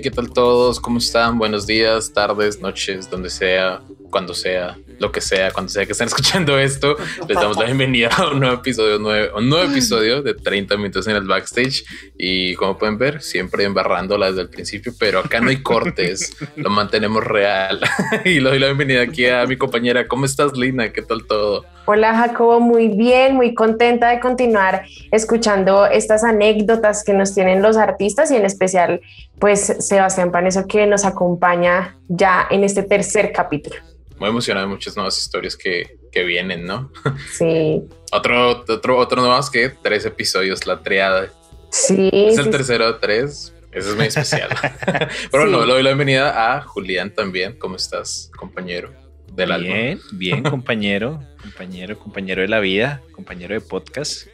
¿Qué 0.00 0.10
tal 0.10 0.30
todos? 0.32 0.80
¿Cómo 0.80 0.98
están? 0.98 1.38
Buenos 1.38 1.66
días, 1.66 2.12
tardes, 2.14 2.60
noches, 2.60 3.10
donde 3.10 3.28
sea, 3.28 3.80
cuando 4.10 4.32
sea, 4.32 4.78
lo 4.98 5.12
que 5.12 5.20
sea, 5.20 5.50
cuando 5.50 5.70
sea 5.70 5.84
que 5.84 5.92
estén 5.92 6.06
escuchando 6.08 6.58
esto. 6.58 6.96
Les 7.28 7.36
damos 7.36 7.58
la 7.58 7.66
bienvenida 7.66 8.08
a 8.16 8.30
un 8.30 8.40
nuevo 8.40 8.54
episodio, 8.54 8.96
un 8.96 9.48
nuevo 9.48 9.70
episodio 9.70 10.22
de 10.22 10.32
30 10.32 10.76
minutos 10.78 11.06
en 11.06 11.16
el 11.16 11.26
backstage. 11.26 11.84
Y 12.16 12.54
como 12.54 12.78
pueden 12.78 12.96
ver, 12.96 13.20
siempre 13.20 13.64
embarrándola 13.64 14.28
desde 14.28 14.42
el 14.42 14.48
principio, 14.48 14.94
pero 14.98 15.18
acá 15.18 15.40
no 15.40 15.50
hay 15.50 15.62
cortes, 15.62 16.34
lo 16.56 16.70
mantenemos 16.70 17.22
real. 17.22 17.80
y 18.24 18.40
le 18.40 18.48
doy 18.48 18.58
la 18.58 18.66
bienvenida 18.66 19.02
aquí 19.02 19.26
a 19.26 19.44
mi 19.44 19.56
compañera. 19.56 20.08
¿Cómo 20.08 20.24
estás, 20.24 20.56
Lina? 20.56 20.92
¿Qué 20.92 21.02
tal 21.02 21.26
todo? 21.26 21.66
Hola 21.92 22.14
Jacobo, 22.14 22.60
muy 22.60 22.86
bien, 22.86 23.34
muy 23.34 23.52
contenta 23.52 24.10
de 24.10 24.20
continuar 24.20 24.84
escuchando 25.10 25.86
estas 25.86 26.22
anécdotas 26.22 27.02
que 27.02 27.12
nos 27.14 27.34
tienen 27.34 27.62
los 27.62 27.76
artistas 27.76 28.30
y 28.30 28.36
en 28.36 28.44
especial 28.44 29.00
pues 29.40 29.60
Sebastián 29.80 30.30
Paneso 30.30 30.66
que 30.66 30.86
nos 30.86 31.04
acompaña 31.04 31.96
ya 32.08 32.46
en 32.50 32.62
este 32.64 32.82
tercer 32.82 33.32
capítulo. 33.32 33.76
Muy 34.18 34.28
emocionado 34.28 34.66
de 34.66 34.72
muchas 34.74 34.94
nuevas 34.96 35.18
historias 35.18 35.56
que, 35.56 35.98
que 36.12 36.24
vienen, 36.24 36.64
¿no? 36.66 36.92
Sí, 37.32 37.82
Otro, 38.12 38.50
otro, 38.68 38.98
otro 38.98 39.22
nuevas 39.22 39.48
que 39.50 39.70
tres 39.70 40.04
episodios, 40.04 40.66
la 40.66 40.82
triada. 40.82 41.28
sí. 41.70 42.10
Es 42.12 42.34
sí, 42.36 42.40
el 42.42 42.50
tercero 42.50 42.92
de 42.92 42.98
tres. 43.00 43.54
Eso 43.72 43.90
es 43.90 43.96
muy 43.96 44.06
especial. 44.06 44.48
Pero 45.30 45.46
Sí. 45.46 45.50
no, 45.52 45.64
le 45.64 45.72
doy 45.72 45.82
la 45.82 45.90
bienvenida 45.90 46.54
a 46.56 46.60
Julián 46.62 47.14
también. 47.14 47.56
¿Cómo 47.58 47.76
estás, 47.76 48.30
compañero 48.36 48.92
del 49.32 49.52
alma? 49.52 49.68
Bien, 49.74 50.00
bien, 50.12 50.42
compañero, 50.42 51.20
compañero, 51.40 51.98
compañero 51.98 52.42
de 52.42 52.48
la 52.48 52.58
vida, 52.60 53.00
compañero 53.12 53.54
de 53.54 53.60
podcast. 53.60 54.26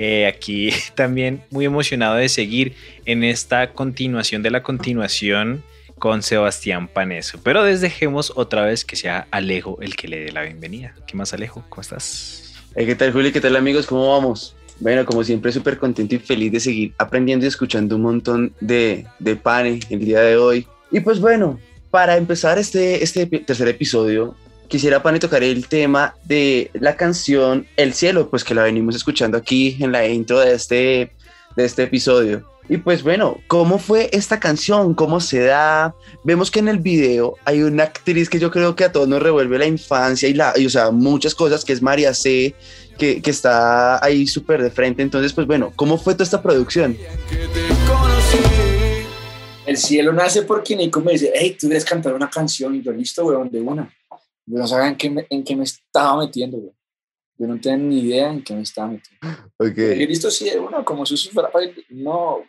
Eh, 0.00 0.26
aquí 0.26 0.70
también 0.94 1.42
muy 1.50 1.64
emocionado 1.64 2.14
de 2.14 2.28
seguir 2.28 2.74
en 3.04 3.24
esta 3.24 3.72
continuación 3.72 4.44
de 4.44 4.50
la 4.52 4.62
continuación 4.62 5.64
con 5.98 6.22
Sebastián 6.22 6.86
Paneso. 6.86 7.40
Pero 7.42 7.64
dejemos 7.64 8.32
otra 8.36 8.64
vez 8.64 8.84
que 8.84 8.94
sea 8.94 9.26
Alejo 9.32 9.78
el 9.82 9.96
que 9.96 10.06
le 10.06 10.20
dé 10.20 10.30
la 10.30 10.42
bienvenida. 10.42 10.94
¿Qué 11.08 11.16
más, 11.16 11.34
Alejo? 11.34 11.64
¿Cómo 11.68 11.82
estás? 11.82 12.54
Hey, 12.76 12.86
¿Qué 12.86 12.94
tal, 12.94 13.12
Juli? 13.12 13.32
¿Qué 13.32 13.40
tal, 13.40 13.56
amigos? 13.56 13.86
¿Cómo 13.86 14.12
vamos? 14.12 14.54
Bueno, 14.78 15.04
como 15.04 15.24
siempre, 15.24 15.50
súper 15.50 15.78
contento 15.78 16.14
y 16.14 16.20
feliz 16.20 16.52
de 16.52 16.60
seguir 16.60 16.94
aprendiendo 16.98 17.44
y 17.44 17.48
escuchando 17.48 17.96
un 17.96 18.02
montón 18.02 18.52
de, 18.60 19.04
de 19.18 19.34
pane 19.34 19.80
el 19.90 19.98
día 19.98 20.20
de 20.20 20.36
hoy. 20.36 20.68
Y 20.92 21.00
pues 21.00 21.18
bueno, 21.18 21.58
para 21.90 22.16
empezar 22.16 22.56
este, 22.56 23.02
este 23.02 23.26
tercer 23.26 23.66
episodio, 23.66 24.36
quisiera, 24.68 25.02
Pane, 25.02 25.18
tocar 25.18 25.42
el 25.42 25.66
tema 25.66 26.14
de 26.24 26.70
la 26.74 26.96
canción 26.96 27.66
El 27.76 27.94
Cielo, 27.94 28.30
pues 28.30 28.44
que 28.44 28.54
la 28.54 28.62
venimos 28.62 28.94
escuchando 28.94 29.36
aquí 29.36 29.76
en 29.80 29.92
la 29.92 30.06
intro 30.06 30.40
de 30.40 30.54
este, 30.54 31.10
de 31.56 31.64
este 31.64 31.84
episodio. 31.84 32.44
Y 32.70 32.76
pues 32.76 33.02
bueno, 33.02 33.38
¿cómo 33.46 33.78
fue 33.78 34.10
esta 34.12 34.38
canción? 34.38 34.92
¿Cómo 34.92 35.20
se 35.20 35.40
da? 35.40 35.94
Vemos 36.22 36.50
que 36.50 36.58
en 36.58 36.68
el 36.68 36.78
video 36.78 37.36
hay 37.46 37.62
una 37.62 37.84
actriz 37.84 38.28
que 38.28 38.38
yo 38.38 38.50
creo 38.50 38.76
que 38.76 38.84
a 38.84 38.92
todos 38.92 39.08
nos 39.08 39.22
revuelve 39.22 39.58
la 39.58 39.66
infancia 39.66 40.28
y 40.28 40.34
la, 40.34 40.52
y, 40.54 40.66
o 40.66 40.70
sea, 40.70 40.90
muchas 40.90 41.34
cosas, 41.34 41.64
que 41.64 41.72
es 41.72 41.80
María 41.80 42.12
C 42.12 42.54
que, 42.98 43.22
que 43.22 43.30
está 43.30 44.04
ahí 44.04 44.26
súper 44.26 44.62
de 44.62 44.70
frente. 44.70 45.02
Entonces, 45.02 45.32
pues 45.32 45.46
bueno, 45.46 45.72
¿cómo 45.76 45.96
fue 45.96 46.12
toda 46.12 46.24
esta 46.24 46.42
producción? 46.42 46.94
El 49.64 49.76
cielo 49.78 50.12
nace 50.12 50.42
porque 50.42 50.76
Nico 50.76 51.00
me 51.00 51.12
dice, 51.12 51.32
hey, 51.34 51.56
tú 51.58 51.68
quieres 51.68 51.84
cantar 51.86 52.14
una 52.14 52.28
canción 52.28 52.74
y 52.74 52.82
yo 52.82 52.92
listo, 52.92 53.24
weón, 53.24 53.50
de 53.50 53.60
una. 53.62 53.90
Yo 54.50 54.58
no 54.58 54.66
sabía 54.66 54.88
en 54.88 54.96
qué 54.96 55.10
me, 55.10 55.26
en 55.28 55.44
qué 55.44 55.54
me 55.54 55.64
estaba 55.64 56.18
metiendo, 56.18 56.56
weón. 56.56 56.74
Yo 57.36 57.46
no 57.46 57.60
tenía 57.60 57.76
ni 57.76 58.00
idea 58.00 58.30
en 58.32 58.42
qué 58.42 58.54
me 58.54 58.62
estaba 58.62 58.88
metiendo. 58.88 59.26
Y 59.60 59.66
Ok. 59.66 60.08
listo, 60.08 60.30
sí, 60.30 60.50
una, 60.56 60.82
como 60.84 61.04
si 61.04 61.14
eso 61.14 61.30
fuera 61.30 61.52
para... 61.52 61.66
No. 61.90 62.40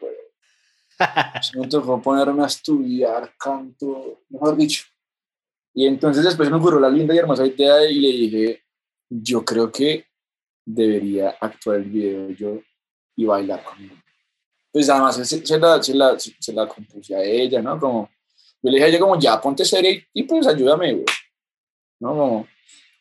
Se 1.42 1.60
me 1.60 1.68
tocó 1.68 2.02
ponerme 2.02 2.44
a 2.44 2.48
estudiar 2.48 3.34
canto, 3.38 4.24
mejor 4.30 4.56
dicho. 4.56 4.84
Y 5.74 5.86
entonces 5.86 6.24
después 6.24 6.50
me 6.50 6.58
ocurrió 6.58 6.80
la 6.80 6.90
linda 6.90 7.14
y 7.14 7.18
hermosa 7.18 7.46
idea 7.46 7.86
y 7.90 8.00
le 8.00 8.08
dije, 8.08 8.64
yo 9.10 9.46
creo 9.46 9.72
que 9.72 10.06
debería 10.66 11.36
actuar 11.40 11.78
el 11.78 11.84
video 11.84 12.30
yo 12.30 12.60
y 13.16 13.26
bailar 13.26 13.64
conmigo. 13.64 13.96
Pues 14.72 14.90
además 14.90 15.16
se, 15.16 15.46
se 15.46 15.60
la, 15.60 15.84
se, 15.84 15.94
la, 15.94 16.18
se 16.18 16.54
la 16.54 16.68
compuse 16.68 17.16
a 17.16 17.24
ella, 17.24 17.62
¿no? 17.62 17.80
Como, 17.80 18.10
yo 18.62 18.72
le 18.72 18.78
dije 18.78 18.86
a 18.86 18.88
ella 18.88 19.00
como, 19.00 19.20
ya, 19.20 19.40
ponte 19.40 19.64
seria 19.66 19.92
y, 19.92 20.04
y 20.14 20.24
pues 20.24 20.48
ayúdame, 20.48 20.94
güey. 20.94 21.06
¿No? 22.00 22.48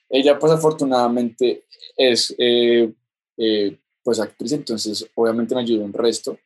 Ella 0.08 0.38
pues 0.38 0.52
afortunadamente 0.52 1.64
es 1.96 2.34
eh, 2.38 2.92
eh, 3.36 3.78
pues 4.02 4.20
actriz, 4.20 4.52
entonces 4.52 5.08
obviamente 5.14 5.54
me 5.54 5.60
ayudó 5.60 5.84
un 5.84 5.92
resto. 5.92 6.38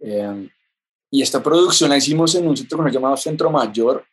Eh, 0.00 0.48
y 1.10 1.22
esta 1.22 1.42
producción 1.42 1.90
la 1.90 1.96
hicimos 1.96 2.34
en 2.34 2.46
un 2.46 2.56
centro 2.56 2.84
que 2.84 2.90
se 2.90 2.94
llamado 2.94 3.16
Centro 3.16 3.50
Mayor, 3.50 4.04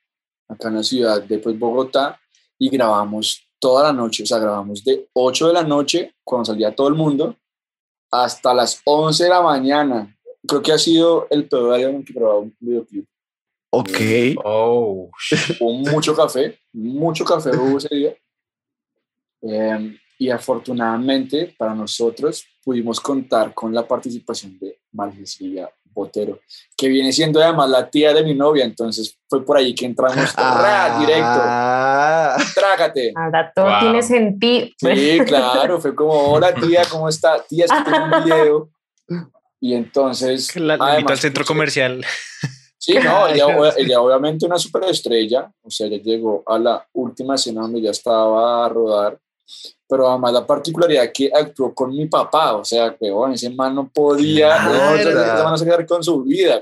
acá 0.47 0.69
en 0.69 0.75
la 0.75 0.83
ciudad 0.83 1.21
de 1.21 1.39
pues, 1.39 1.57
Bogotá, 1.57 2.19
y 2.57 2.69
grabamos 2.69 3.45
toda 3.59 3.83
la 3.83 3.93
noche, 3.93 4.23
o 4.23 4.25
sea, 4.25 4.39
grabamos 4.39 4.83
de 4.83 5.09
8 5.13 5.47
de 5.47 5.53
la 5.53 5.63
noche, 5.63 6.15
cuando 6.23 6.45
salía 6.45 6.75
todo 6.75 6.87
el 6.87 6.95
mundo, 6.95 7.35
hasta 8.11 8.53
las 8.53 8.81
11 8.85 9.23
de 9.23 9.29
la 9.29 9.41
mañana. 9.41 10.17
Creo 10.47 10.61
que 10.61 10.71
ha 10.71 10.77
sido 10.77 11.27
el 11.29 11.47
peor 11.47 11.77
día 11.77 11.89
en 11.89 12.03
que 12.03 12.11
he 12.11 12.15
grabado 12.15 12.41
un 12.41 12.55
videoclip. 12.59 13.07
Ok. 13.75 13.99
Oh, 14.43 15.09
Hubo 15.59 15.73
mucho 15.91 16.15
café, 16.15 16.59
mucho 16.73 17.25
café 17.25 17.49
hubo 17.57 17.79
ese 17.79 17.95
día. 17.95 18.13
Eh, 19.41 19.97
y 20.19 20.29
afortunadamente 20.29 21.55
para 21.57 21.73
nosotros 21.73 22.45
pudimos 22.63 22.99
contar 23.01 23.53
con 23.53 23.73
la 23.73 23.85
participación 23.87 24.59
de 24.59 24.79
Margesia 24.91 25.69
Botero, 25.85 26.39
que 26.77 26.87
viene 26.87 27.11
siendo 27.11 27.41
además 27.41 27.69
la 27.69 27.89
tía 27.89 28.13
de 28.13 28.23
mi 28.23 28.33
novia, 28.35 28.63
entonces 28.63 29.17
fue 29.27 29.43
por 29.43 29.57
ahí 29.57 29.73
que 29.75 29.85
entramos 29.85 30.33
¡ra! 30.37 30.99
directo, 30.99 31.41
Ah, 31.43 32.37
trágate. 32.53 33.11
Ahora 33.15 33.51
todo 33.55 33.65
Wow. 33.65 33.79
tiene 33.79 34.03
sentido. 34.03 34.67
Sí, 34.77 35.19
claro, 35.25 35.81
fue 35.81 35.95
como, 35.95 36.13
hola 36.13 36.53
tía, 36.53 36.83
¿cómo 36.89 37.09
está? 37.09 37.43
Tía, 37.49 37.65
es 37.65 37.71
que 37.71 37.91
tengo 37.91 38.05
un 38.05 38.23
video. 38.23 38.69
Y 39.59 39.73
entonces... 39.73 40.55
La, 40.55 40.75
invito 40.75 40.83
además, 40.85 41.11
al 41.11 41.19
centro 41.19 41.43
comercial. 41.45 42.05
Sí, 42.83 42.95
no, 43.01 43.27
ella, 43.29 43.45
ella 43.77 44.01
obviamente 44.01 44.45
una 44.45 44.59
superestrella, 44.59 45.49
o 45.61 45.71
sea, 45.71 45.87
ella 45.87 46.01
llegó 46.03 46.43
a 46.45 46.59
la 46.59 46.85
última 46.91 47.35
escena 47.35 47.61
donde 47.61 47.81
ya 47.81 47.91
estaba 47.91 48.65
a 48.65 48.67
rodar, 48.67 49.17
pero 49.87 50.09
además 50.09 50.33
la 50.33 50.45
particularidad 50.45 51.09
que 51.13 51.31
actuó 51.33 51.73
con 51.73 51.91
mi 51.91 52.07
papá, 52.07 52.55
o 52.57 52.65
sea, 52.65 52.93
que 52.93 53.09
bueno, 53.09 53.35
ese 53.35 53.49
man 53.51 53.73
no 53.73 53.87
podía, 53.87 54.57
Claro. 54.57 54.95
ese 54.95 55.13
man 55.13 55.51
no 55.51 55.57
se 55.57 55.63
quedar 55.63 55.85
con 55.85 56.03
su 56.03 56.23
vida, 56.23 56.61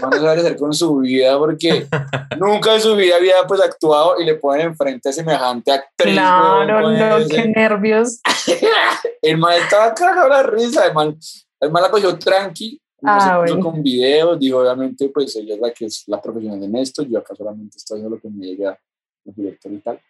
man 0.00 0.10
no 0.10 0.20
sabe 0.20 0.34
qué 0.34 0.40
hacer 0.42 0.56
con 0.56 0.72
su 0.72 0.98
vida 0.98 1.36
porque 1.36 1.88
nunca 2.38 2.74
en 2.76 2.80
su 2.80 2.94
vida 2.94 3.16
había 3.16 3.44
pues 3.48 3.60
actuado 3.60 4.20
y 4.20 4.24
le 4.24 4.36
ponen 4.36 4.68
enfrente 4.68 5.08
a 5.08 5.12
semejante 5.12 5.72
actriz. 5.72 6.14
Claro, 6.14 6.78
weón, 6.78 6.96
no, 6.96 7.16
pues, 7.16 7.28
qué 7.28 7.48
nervios. 7.48 8.20
el 9.22 9.36
man 9.36 9.54
estaba 9.60 9.92
cagado 9.94 10.28
la 10.28 10.44
risa, 10.44 10.86
el 10.86 10.94
man, 10.94 11.18
el 11.60 11.70
man 11.72 11.82
la 11.82 11.90
cogió 11.90 12.16
tranqui, 12.16 12.80
no 12.80 12.85
Ah, 13.02 13.20
se 13.20 13.40
puso 13.40 13.56
bueno. 13.56 13.72
con 13.72 13.82
videos, 13.82 14.38
dijo 14.38 14.58
obviamente 14.58 15.08
pues 15.10 15.36
ella 15.36 15.54
es 15.54 15.60
la 15.60 15.72
que 15.72 15.84
es 15.86 16.04
la 16.06 16.20
profesional 16.20 16.62
en 16.62 16.76
esto, 16.76 17.02
yo 17.02 17.18
acá 17.18 17.34
solamente 17.34 17.76
estoy 17.76 17.98
haciendo 17.98 18.16
lo 18.16 18.20
que 18.20 18.30
me 18.30 18.46
llega 18.46 18.78
el 19.24 19.34
director 19.34 19.72
y 19.72 19.78
tal. 19.80 20.00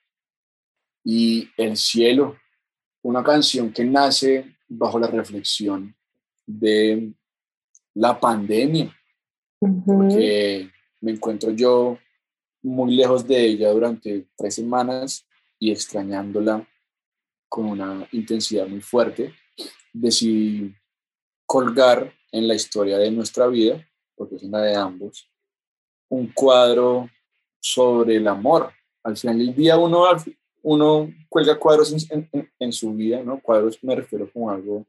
Y 1.04 1.48
El 1.56 1.76
Cielo, 1.76 2.36
una 3.02 3.22
canción 3.22 3.72
que 3.72 3.84
nace 3.84 4.56
bajo 4.68 4.98
la 4.98 5.08
reflexión 5.08 5.94
de 6.46 7.12
la 7.94 8.18
pandemia, 8.18 8.94
Ujú. 9.60 9.84
porque 9.84 10.70
me 11.00 11.12
encuentro 11.12 11.50
yo 11.50 11.98
muy 12.62 12.94
lejos 12.94 13.26
de 13.26 13.44
ella 13.44 13.70
durante 13.70 14.28
tres 14.36 14.54
semanas 14.54 15.26
y 15.58 15.70
extrañándola 15.70 16.66
con 17.48 17.66
una 17.66 18.06
intensidad 18.12 18.66
muy 18.66 18.80
fuerte, 18.80 19.32
decidí 19.92 20.74
colgar 21.46 22.12
en 22.32 22.46
la 22.48 22.54
historia 22.54 22.98
de 22.98 23.10
nuestra 23.10 23.46
vida, 23.46 23.86
porque 24.14 24.36
es 24.36 24.42
una 24.42 24.62
de 24.62 24.74
ambos, 24.74 25.28
un 26.08 26.28
cuadro 26.32 27.08
sobre 27.60 28.16
el 28.16 28.28
amor. 28.28 28.70
Al 29.02 29.16
final 29.16 29.38
del 29.38 29.54
día 29.54 29.76
uno, 29.78 30.04
uno 30.62 31.12
cuelga 31.28 31.58
cuadros 31.58 31.92
en, 32.10 32.28
en- 32.32 32.50
en 32.58 32.72
su 32.72 32.92
vida, 32.94 33.22
¿no? 33.22 33.40
Cuadros 33.40 33.82
me 33.82 33.94
refiero 33.94 34.30
como 34.32 34.50
algo 34.50 34.86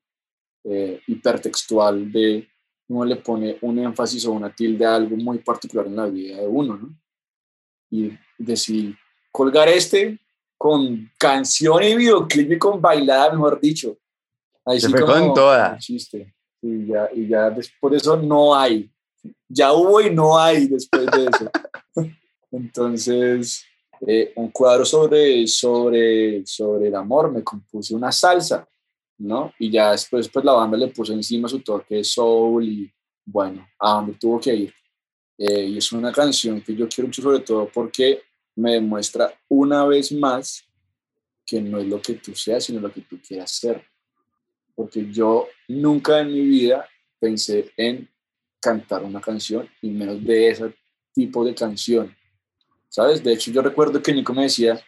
eh, 0.63 1.00
hipertextual 1.07 2.12
de 2.12 2.48
uno 2.89 3.04
le 3.06 3.18
pone 3.18 3.57
un 3.62 3.80
énfasis 3.80 4.25
o 4.25 4.31
una 4.31 4.54
tilde 4.54 4.86
a 4.86 4.95
algo 4.95 5.16
muy 5.18 5.40
particular 5.40 5.86
en 5.88 5.95
la 5.98 6.06
vida 6.07 6.38
de 6.38 6.48
uno, 6.48 6.78
¿no? 6.78 6.98
y 7.90 8.12
decidí 8.38 8.95
colgar 9.31 9.69
este 9.69 10.19
con 10.57 11.10
canción 11.18 11.83
y 11.83 11.95
videoclip 11.95 12.51
y 12.51 12.57
con 12.57 12.81
bailada, 12.81 13.31
mejor 13.31 13.60
dicho. 13.62 13.98
Ahí 14.66 14.80
Se 14.81 14.90
fue 14.90 15.01
con 15.06 15.33
toda. 15.33 15.78
Chiste. 15.78 16.33
Y 16.68 16.88
ya, 16.88 17.10
y 17.14 17.28
ya 17.28 17.50
de 17.50 17.62
eso 17.96 18.18
no 18.18 18.54
hay. 18.54 18.90
Ya 19.48 19.74
hubo 19.74 20.02
y 20.02 20.14
no 20.14 20.38
hay 20.38 20.68
después 20.68 21.06
de 21.06 21.25
eso. 21.25 21.52
Entonces, 22.52 23.64
eh, 24.06 24.34
un 24.36 24.50
cuadro 24.52 24.86
sobre, 24.86 25.48
sobre, 25.48 26.46
sobre 26.46 26.88
el 26.88 26.96
amor, 26.96 27.31
me 27.31 27.44
compuse 27.44 27.96
una 27.96 28.12
salsa, 28.12 28.68
¿no? 29.18 29.54
Y 29.60 29.72
ya 29.72 29.92
después 29.92 30.30
pues 30.30 30.44
la 30.44 30.54
banda 30.54 30.78
le 30.78 30.90
puso 30.90 31.14
encima 31.14 31.48
su 31.48 31.62
toque 31.62 31.96
de 31.96 32.04
soul 32.04 32.66
y 32.66 32.92
bueno, 33.25 33.68
a 33.80 33.94
donde 33.94 34.14
tuvo 34.14 34.40
que 34.40 34.54
ir. 34.54 34.74
Eh, 35.38 35.66
y 35.68 35.78
es 35.78 35.92
una 35.92 36.12
canción 36.12 36.62
que 36.62 36.75
yo 36.75 36.88
quiero 36.90 37.08
mucho 37.08 37.22
sobre 37.22 37.40
todo 37.40 37.69
porque 37.74 38.22
me 38.56 38.74
demuestra 38.74 39.34
una 39.48 39.86
vez 39.86 40.12
más 40.12 40.64
que 41.46 41.62
no 41.62 41.78
es 41.80 41.86
lo 41.86 42.02
que 42.02 42.16
tú 42.16 42.36
seas, 42.36 42.66
sino 42.66 42.81
lo 42.81 42.92
que 42.92 43.02
tú 43.02 43.19
quieras 43.25 43.52
ser. 43.52 43.84
Porque 44.75 45.10
yo 45.12 45.48
nunca 45.68 46.19
en 46.22 46.28
mi 46.34 46.42
vida 46.42 46.86
pensé 47.19 47.72
en 47.78 48.10
cantar 48.60 49.04
una 49.04 49.22
canción 49.22 49.69
y 49.81 49.90
menos 49.90 50.24
de 50.24 50.50
ese 50.50 50.74
tipo 51.14 51.44
de 51.46 51.54
canción. 51.56 52.16
¿Sabes? 52.90 53.24
De 53.24 53.34
hecho, 53.34 53.52
yo 53.52 53.62
recuerdo 53.62 54.02
que 54.02 54.14
Nico 54.14 54.34
me 54.34 54.44
decía, 54.44 54.80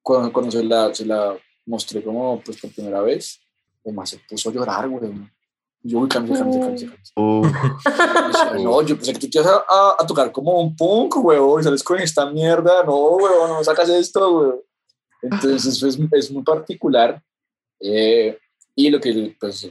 cuando, 0.00 0.32
cuando 0.32 0.50
se, 0.50 0.64
la, 0.64 0.94
se 0.94 1.04
la 1.06 1.36
mostré 1.66 2.02
como 2.02 2.40
pues 2.40 2.60
por 2.60 2.72
primera 2.72 3.00
vez, 3.02 3.40
además 3.84 4.10
se 4.10 4.18
puso 4.18 4.50
a 4.50 4.52
llorar, 4.52 4.88
güey. 4.88 5.12
Yo, 5.84 5.98
uy, 5.98 6.08
cambia, 6.08 6.36
cambia, 6.38 6.60
cambia, 6.60 6.86
cambia. 6.88 7.02
Uf, 7.16 7.46
Y 7.46 8.28
decía, 8.28 8.52
no, 8.62 8.82
yo 8.82 8.94
pensé 8.96 9.12
que 9.12 9.18
tú 9.18 9.28
te 9.30 9.38
ibas 9.38 9.48
a, 9.52 9.64
a- 9.68 9.96
a 9.98 10.06
tocar 10.06 10.30
como 10.30 10.60
un 10.60 10.74
punk, 10.76 11.16
huevón, 11.24 11.60
y 11.60 11.64
sales 11.64 11.82
con 11.82 11.98
esta 11.98 12.30
mierda. 12.30 12.84
No, 12.84 12.94
huevón, 13.16 13.50
no 13.50 13.64
sacas 13.64 13.88
esto, 13.88 14.30
huevón. 14.38 14.60
Entonces 15.22 15.82
es, 15.82 15.98
es 16.12 16.30
muy 16.30 16.42
particular. 16.42 17.20
eh, 17.80 18.38
y 18.74 18.90
lo 18.90 19.00
que, 19.00 19.36
pues, 19.38 19.68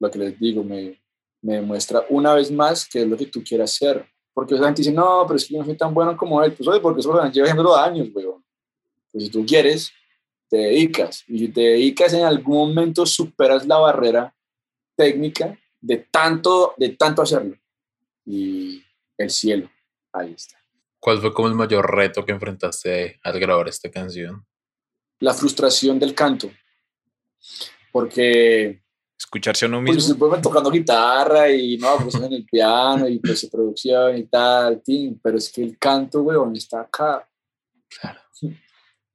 lo 0.00 0.10
que 0.10 0.18
les 0.18 0.40
digo, 0.40 0.64
me, 0.64 1.00
me 1.42 1.54
demuestra 1.54 2.04
una 2.08 2.34
vez 2.34 2.50
más 2.50 2.88
que 2.88 3.02
es 3.02 3.06
lo 3.06 3.16
que 3.16 3.26
tú 3.26 3.44
quieras 3.44 3.72
ser. 3.72 4.04
Porque 4.32 4.54
la 4.54 4.66
gente 4.66 4.82
dice, 4.82 4.92
no, 4.92 5.24
pero 5.26 5.36
es 5.36 5.46
que 5.46 5.54
yo 5.54 5.60
no 5.60 5.66
soy 5.66 5.76
tan 5.76 5.92
bueno 5.92 6.16
como 6.16 6.42
él. 6.42 6.52
Pues, 6.52 6.68
oye, 6.68 6.80
porque 6.80 7.00
eso 7.00 7.12
lleva 7.12 7.26
haciéndolo 7.26 7.76
años, 7.76 8.08
huevón. 8.12 8.44
Pues 9.12 9.24
si 9.24 9.30
tú 9.30 9.44
quieres, 9.44 9.92
te 10.48 10.56
dedicas. 10.56 11.24
Y 11.28 11.38
si 11.38 11.48
te 11.48 11.60
dedicas, 11.60 12.12
en 12.14 12.24
algún 12.24 12.68
momento 12.68 13.06
superas 13.06 13.66
la 13.66 13.78
barrera 13.78 14.34
técnica 14.96 15.58
de 15.80 15.98
tanto, 15.98 16.74
de 16.76 16.90
tanto 16.90 17.22
hacerlo. 17.22 17.56
Y 18.24 18.82
el 19.18 19.30
cielo, 19.30 19.70
ahí 20.12 20.32
está. 20.32 20.58
¿Cuál 20.98 21.20
fue 21.20 21.32
como 21.32 21.48
el 21.48 21.54
mayor 21.54 21.94
reto 21.94 22.24
que 22.24 22.32
enfrentaste 22.32 23.18
al 23.22 23.40
grabar 23.40 23.68
esta 23.68 23.90
canción? 23.90 24.46
La 25.18 25.34
frustración 25.34 25.98
del 25.98 26.14
canto. 26.14 26.50
Porque 27.90 28.82
Escucharse 29.20 29.66
a 29.66 29.68
uno 29.68 29.82
pues, 29.84 29.96
mismo. 29.96 30.08
después 30.14 30.32
me 30.32 30.38
tocando 30.38 30.70
guitarra 30.70 31.50
y 31.50 31.76
no, 31.76 31.98
pues 32.02 32.14
en 32.14 32.32
el 32.32 32.44
piano 32.46 33.06
y 33.06 33.18
pues 33.18 33.46
producción 33.52 34.16
y 34.16 34.24
tal, 34.24 34.80
tin, 34.82 35.20
pero 35.22 35.36
es 35.36 35.52
que 35.52 35.62
el 35.62 35.76
canto, 35.78 36.22
weón, 36.22 36.56
está 36.56 36.80
acá. 36.80 37.28
Claro. 38.00 38.18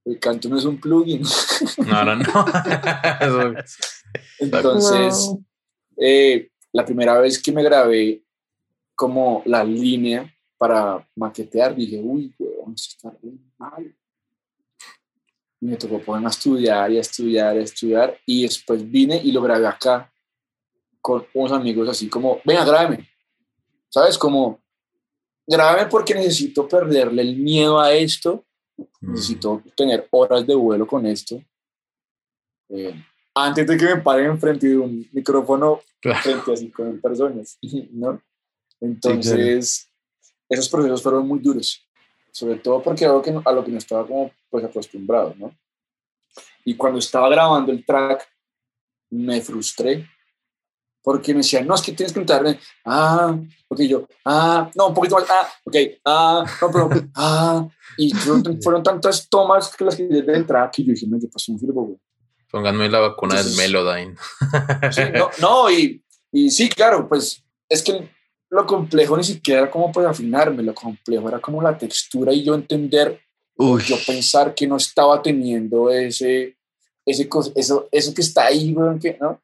El 0.06 0.20
canto 0.20 0.48
no 0.48 0.60
es 0.60 0.66
un 0.66 0.80
plugin. 0.80 1.24
No, 1.88 2.06
no, 2.06 2.16
no. 2.18 2.26
Entonces, 4.40 5.26
Wow. 5.26 5.44
eh, 5.98 6.50
la 6.72 6.86
primera 6.86 7.18
vez 7.20 7.42
que 7.42 7.52
me 7.52 7.64
grabé 7.64 8.24
como 8.94 9.42
la 9.48 9.64
línea 9.64 10.32
para 10.60 11.04
maquetear, 11.16 11.76
dije, 11.76 12.00
uy, 12.04 12.32
weón, 12.38 12.74
esto 12.76 12.94
está 12.96 13.10
re 13.24 13.32
mal. 13.58 13.96
Me 15.66 15.78
tocó 15.78 16.00
ponerme 16.00 16.28
a 16.28 16.30
estudiar 16.30 16.92
y 16.92 16.98
a 16.98 17.02
estudiar 17.02 17.56
y 17.56 17.60
a 17.60 17.64
estudiar. 17.64 18.20
Y 18.26 18.44
después 18.44 18.90
vine 18.90 19.22
y 19.24 19.32
lo 19.32 19.42
grabé 19.42 19.68
acá 19.68 20.12
con 21.02 21.26
unos 21.34 21.52
amigos 21.52 21.88
así 21.90 22.08
como, 22.10 22.42
venga, 22.44 22.66
grábame. 22.66 23.08
¿Sabes? 23.90 24.18
Como, 24.18 24.60
grábame 25.48 25.88
porque 25.90 26.14
necesito 26.14 26.68
perderle 26.68 27.22
el 27.22 27.36
miedo 27.38 27.80
a 27.80 27.94
esto 27.94 28.46
necesito 29.02 29.64
tener 29.76 30.08
horas 30.12 30.46
de 30.46 30.56
vuelo 30.56 30.86
con 30.88 31.06
esto. 31.06 31.42
Eh, 32.70 32.94
antes 33.34 33.68
de 33.68 33.78
que 33.78 33.86
me 33.86 33.98
paren 34.02 34.28
enfrente 34.28 34.68
de 34.68 34.78
un 34.78 35.08
micrófono, 35.12 35.82
Claro. 36.00 36.22
frente 36.22 36.54
así 36.54 36.70
con 36.70 37.00
personas, 37.02 37.58
¿no? 37.92 38.22
Entonces, 38.80 39.90
esos 40.48 40.70
procesos 40.70 41.02
fueron 41.02 41.28
muy 41.28 41.40
duros, 41.40 41.84
sobre 42.36 42.58
todo 42.60 42.84
porque 42.84 43.06
algo 43.06 43.22
que 43.22 43.32
no- 43.32 43.42
a 43.46 43.52
lo 43.54 43.64
que 43.64 43.72
no 43.72 43.78
estaba 43.78 44.06
como 44.06 44.30
pues 44.50 44.66
acostumbrado, 44.66 45.34
¿no? 45.38 45.56
Y 46.66 46.76
cuando 46.76 47.00
estaba 47.00 47.30
grabando 47.30 47.72
el 47.72 47.86
track, 47.86 48.28
me 49.12 49.40
frustré 49.40 50.06
porque 51.02 51.34
me 51.34 51.38
decían, 51.38 51.66
no, 51.66 51.76
es 51.76 51.82
que 51.82 51.94
tienes 51.94 52.12
que 52.12 52.20
cantarme, 52.20 52.60
ah, 52.84 53.38
ok, 53.70 53.80
yo, 53.84 54.08
ah, 54.26 54.70
no, 54.76 54.88
un 54.88 54.94
poquito 54.94 55.16
más, 55.16 55.26
ah, 55.30 55.48
ok, 55.64 55.76
ah, 56.04 56.44
no, 56.62 56.72
pero, 56.72 56.90
ah, 57.16 57.68
y 57.98 58.12
fueron, 58.62 58.84
tantas 58.84 59.30
tomas 59.30 59.74
que 59.74 59.86
las 59.86 59.96
que 59.96 60.04
del 60.04 60.46
track 60.46 60.74
que 60.74 60.84
yo 60.84 60.92
dije, 60.94 61.06
no, 61.08 61.18
yo 61.20 61.30
pasé 61.30 61.52
un 61.54 61.60
sirvo, 61.60 61.84
güey. 61.86 61.98
Pónganme 62.52 62.90
la 62.90 63.00
vacuna 63.00 63.36
del 63.36 63.46
Entonces- 63.48 63.72
Melodyne. 63.72 64.16
Sí, 64.92 65.02
no, 65.14 65.30
no, 65.40 65.70
y, 65.72 66.04
y 66.34 66.50
sí, 66.52 66.68
claro, 66.68 67.08
pues 67.08 67.42
es 67.70 67.82
que 67.84 68.10
lo 68.56 68.66
complejo 68.66 69.18
ni 69.18 69.24
siquiera 69.24 69.64
era 69.64 69.72
como 69.72 69.92
pues 69.92 70.08
afinarme, 70.08 70.64
lo 70.64 70.74
complejo 70.74 71.28
era 71.28 71.42
como 71.42 71.62
la 71.62 71.78
textura 71.78 72.32
y 72.32 72.42
yo 72.42 72.56
entender, 72.56 73.20
uy, 73.58 73.82
yo 73.84 73.98
pensar 74.08 74.56
que 74.56 74.66
no 74.66 74.78
estaba 74.78 75.22
teniendo 75.22 75.90
ese, 75.92 76.56
ese 77.06 77.30
eso, 77.56 77.90
eso 77.92 78.14
que 78.14 78.22
está 78.22 78.46
ahí, 78.46 78.74
güey, 78.74 78.98
que, 78.98 79.18
¿no? 79.20 79.42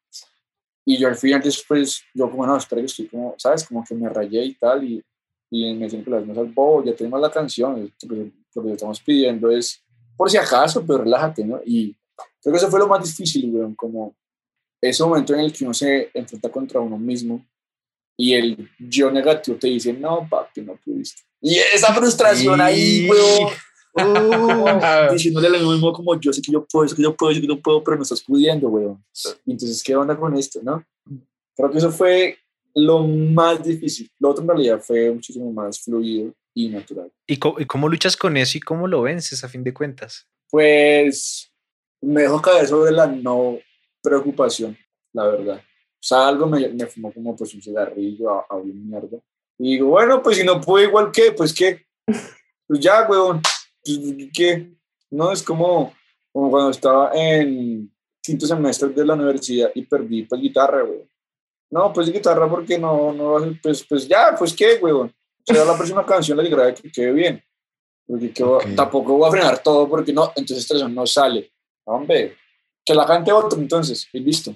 Y 0.86 0.98
yo 0.98 1.10
al 1.10 1.18
final 1.18 1.42
después, 1.42 2.02
yo 2.14 2.32
como, 2.32 2.48
no, 2.48 2.56
espera 2.56 2.82
que 2.82 2.86
estoy 2.86 3.08
como, 3.08 3.36
¿sabes? 3.38 3.66
Como 3.66 3.84
que 3.84 3.94
me 3.96 4.08
rayé 4.08 4.46
y 4.46 4.54
tal, 4.56 4.84
y, 4.86 5.04
y 5.50 5.74
me 5.76 5.86
dicen 5.86 6.06
que 6.06 6.10
las 6.10 6.26
mesas, 6.26 6.54
bobo, 6.54 6.82
ya 6.86 6.96
tenemos 6.96 7.20
la 7.20 7.30
canción, 7.30 7.94
lo 8.04 8.16
que, 8.16 8.32
lo 8.56 8.64
que 8.64 8.72
estamos 8.72 9.02
pidiendo 9.02 9.52
es, 9.52 9.84
por 10.16 10.32
si 10.32 10.38
acaso, 10.38 10.86
pero 10.86 11.04
relájate, 11.04 11.44
¿no? 11.44 11.60
Y 11.66 11.94
creo 12.42 12.54
que 12.54 12.58
eso 12.58 12.70
fue 12.70 12.80
lo 12.80 12.88
más 12.88 13.04
difícil, 13.04 13.52
güey, 13.52 13.76
como 13.76 14.16
ese 14.80 15.04
momento 15.04 15.34
en 15.34 15.42
el 15.42 15.52
que 15.52 15.66
uno 15.66 15.74
se 15.74 16.10
enfrenta 16.14 16.50
contra 16.50 16.80
uno 16.80 16.98
mismo 16.98 17.46
y 18.18 18.34
el 18.34 18.70
yo 18.80 19.12
negativo 19.12 19.58
te 19.58 19.68
dice, 19.68 19.94
no, 19.94 20.28
papi, 20.30 20.62
no 20.62 20.76
pudiste. 20.84 21.22
Y 21.42 21.56
esa 21.58 21.94
frustración 21.94 22.60
ahí, 22.62 23.06
Y- 23.06 23.10
weón, 23.10 23.52
Uh. 23.94 24.66
diciéndole 25.12 25.50
lo 25.50 25.70
mismo 25.72 25.92
como 25.92 26.18
yo 26.18 26.32
sé 26.32 26.42
que 26.42 26.50
yo 26.52 26.66
puedo, 26.66 26.88
sé 26.88 26.96
que 26.96 27.04
yo 27.04 27.14
puedo, 27.14 27.34
sé 27.34 27.42
que 27.42 27.48
yo 27.48 27.60
puedo, 27.62 27.84
pero 27.84 27.98
no 27.98 28.04
estás 28.04 28.22
pudiendo, 28.22 28.70
weón. 28.70 29.04
Y 29.46 29.52
entonces, 29.52 29.84
¿qué 29.84 29.96
onda 29.96 30.16
con 30.18 30.34
esto, 30.38 30.62
no? 30.64 30.82
Creo 31.58 31.70
que 31.72 31.78
eso 31.78 31.92
fue 31.92 32.38
lo 32.74 33.06
más 33.06 33.62
difícil. 33.62 34.10
Lo 34.20 34.30
otro 34.30 34.44
en 34.44 34.48
realidad 34.48 34.80
fue 34.82 35.12
muchísimo 35.12 35.52
más 35.52 35.82
fluido 35.82 36.34
y 36.54 36.70
natural. 36.70 37.12
¿Y 37.28 37.36
cómo, 37.38 37.60
y 37.60 37.66
cómo 37.66 37.90
luchas 37.90 38.16
con 38.16 38.38
eso 38.38 38.58
y 38.58 38.62
cómo 38.62 38.88
lo 38.88 39.02
vences 39.02 39.44
a 39.44 39.50
fin 39.50 39.62
de 39.64 39.74
cuentas? 39.74 40.26
Pues 40.50 41.52
me 42.02 42.22
dejo 42.22 42.42
caer 42.42 42.68
sobre 42.68 42.92
la 42.94 43.08
no 43.08 43.58
preocupación, 44.02 44.78
la 45.14 45.28
verdad. 45.28 45.62
O 46.02 46.04
sea, 46.04 46.28
algo 46.28 46.48
me, 46.48 46.68
me 46.70 46.88
fumó 46.88 47.14
como 47.14 47.36
pues 47.36 47.54
un 47.54 47.62
cigarrillo 47.62 48.32
a, 48.32 48.46
a 48.50 48.56
un 48.56 48.90
mierda. 48.90 49.20
Y 49.60 49.74
digo, 49.74 49.90
bueno, 49.90 50.24
pues 50.24 50.38
si 50.38 50.44
no 50.44 50.60
puedo 50.60 50.84
igual 50.84 51.12
que, 51.12 51.32
pues 51.32 51.54
qué. 51.54 51.86
Pues 52.68 52.80
ya, 52.80 53.06
huevón. 53.08 53.42
Pues, 53.84 54.00
¿Qué? 54.34 54.72
No, 55.10 55.30
es 55.34 55.44
como, 55.44 55.94
como 56.32 56.50
cuando 56.50 56.70
estaba 56.72 57.12
en 57.14 57.92
quinto 58.24 58.48
semestre 58.48 58.88
de 58.90 59.06
la 59.06 59.14
universidad 59.14 59.72
y 59.76 59.82
perdí 59.82 60.24
pues 60.24 60.40
guitarra, 60.40 60.82
huevón. 60.86 61.10
No, 61.70 61.92
pues 61.92 62.10
guitarra 62.10 62.50
porque 62.50 62.80
no, 62.80 63.12
no, 63.12 63.36
pues, 63.62 63.84
pues 63.84 64.08
ya, 64.08 64.34
pues 64.40 64.54
qué, 64.54 64.80
huevón. 64.82 65.14
Será 65.46 65.66
la 65.66 65.76
próxima 65.76 66.06
canción 66.06 66.38
la 66.38 66.44
que 66.44 66.50
grabe 66.50 66.74
que 66.74 66.90
quede 66.90 67.12
bien. 67.12 67.44
Porque 68.08 68.32
que 68.32 68.44
Ok. 68.44 68.64
tampoco 68.76 69.18
voy 69.18 69.28
a 69.28 69.32
frenar 69.32 69.62
todo 69.62 69.90
porque 69.90 70.14
no, 70.14 70.32
entonces 70.36 70.60
esta 70.72 70.88
no 70.88 71.06
sale. 71.06 71.52
Hombre, 71.84 72.38
que 72.86 72.94
la 72.96 73.06
cante 73.06 73.34
otro 73.34 73.60
entonces, 73.60 74.08
y 74.14 74.20
listo. 74.22 74.56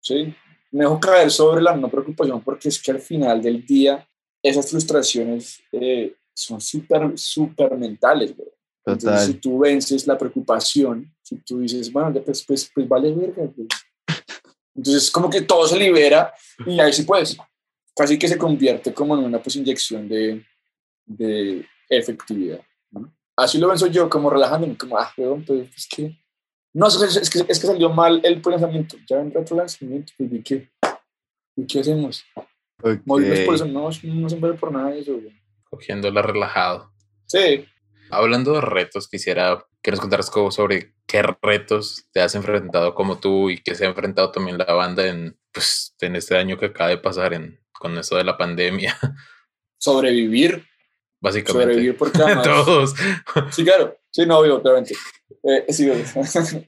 ¿Sí? 0.00 0.32
Me 0.72 0.84
dejo 0.84 1.00
caer 1.00 1.30
sobre 1.30 1.62
la 1.62 1.76
no 1.76 1.88
preocupación 1.88 2.42
porque 2.42 2.68
es 2.68 2.80
que 2.80 2.90
al 2.90 3.00
final 3.00 3.42
del 3.42 3.64
día 3.64 4.06
esas 4.42 4.70
frustraciones 4.70 5.60
eh, 5.72 6.14
son 6.34 6.60
súper, 6.60 7.18
súper 7.18 7.76
mentales, 7.76 8.36
güey. 8.36 8.48
Entonces, 8.86 9.26
si 9.26 9.34
tú 9.34 9.58
vences 9.58 10.06
la 10.06 10.16
preocupación, 10.16 11.14
si 11.22 11.36
tú 11.36 11.60
dices, 11.60 11.92
bueno, 11.92 12.12
pues, 12.22 12.44
pues, 12.44 12.70
pues 12.74 12.88
vale 12.88 13.12
verga, 13.12 13.44
güey. 13.54 13.68
Entonces, 14.74 15.10
como 15.10 15.28
que 15.28 15.42
todo 15.42 15.66
se 15.66 15.78
libera 15.78 16.32
y 16.66 16.80
ahí 16.80 16.92
sí 16.92 17.02
puedes. 17.02 17.36
Casi 17.94 18.18
que 18.18 18.28
se 18.28 18.38
convierte 18.38 18.94
como 18.94 19.16
en 19.16 19.24
una 19.24 19.42
pues, 19.42 19.56
inyección 19.56 20.08
de, 20.08 20.44
de 21.04 21.66
efectividad. 21.88 22.60
¿no? 22.90 23.12
Así 23.36 23.58
lo 23.58 23.68
venzo 23.68 23.86
yo, 23.86 24.08
como 24.08 24.30
relajándome, 24.30 24.76
como, 24.76 24.98
ah, 24.98 25.12
weón, 25.16 25.44
pues 25.44 25.68
es 25.76 25.88
que. 25.88 26.16
No, 26.72 26.86
es 26.86 26.96
que, 26.96 27.04
es 27.20 27.30
que, 27.30 27.38
es 27.48 27.58
que 27.58 27.66
salió 27.66 27.90
mal 27.90 28.20
el 28.24 28.40
lanzamiento. 28.44 28.96
Ya 29.08 29.18
vendrá 29.18 29.40
otro 29.40 29.56
lanzamiento, 29.56 30.12
pues, 30.16 30.32
¿y 30.32 30.42
qué? 30.42 30.70
¿Y 31.56 31.66
qué 31.66 31.80
hacemos? 31.80 32.24
Ok. 32.82 33.00
Morirnos 33.04 33.40
por 33.40 33.54
eso, 33.54 33.66
no, 33.66 33.90
no 33.90 34.28
se 34.28 34.36
muere 34.36 34.56
por 34.56 34.72
nada 34.72 34.90
de 34.90 35.00
eso, 35.00 35.12
güey. 35.14 35.32
Cogiéndola 35.64 36.22
relajado. 36.22 36.92
Sí, 37.26 37.66
Hablando 38.10 38.54
de 38.54 38.60
retos, 38.60 39.08
quisiera 39.08 39.64
que 39.82 39.92
nos 39.92 40.00
contaras 40.00 40.30
como 40.30 40.50
sobre 40.50 40.94
qué 41.06 41.22
retos 41.22 42.06
te 42.12 42.20
has 42.20 42.34
enfrentado 42.34 42.92
como 42.94 43.20
tú 43.20 43.50
y 43.50 43.58
que 43.58 43.76
se 43.76 43.86
ha 43.86 43.88
enfrentado 43.88 44.32
también 44.32 44.58
la 44.58 44.72
banda 44.72 45.06
en, 45.06 45.38
pues, 45.52 45.94
en 46.00 46.16
este 46.16 46.36
año 46.36 46.58
que 46.58 46.66
acaba 46.66 46.90
de 46.90 46.98
pasar 46.98 47.34
en, 47.34 47.60
con 47.72 47.96
esto 47.96 48.16
de 48.16 48.24
la 48.24 48.36
pandemia, 48.36 48.98
Sobrevivir, 49.78 50.66
básicamente. 51.20 51.62
sobrevivir 51.62 51.96
porque 51.96 52.18
además... 52.22 52.44
Todos. 52.44 52.94
Sí, 53.50 53.64
claro. 53.64 53.96
Sí, 54.10 54.26
no, 54.26 54.38
obvio, 54.38 54.56
obviamente. 54.56 54.94
Eh, 55.42 55.72
sí, 55.72 55.88
obvio. 55.88 56.04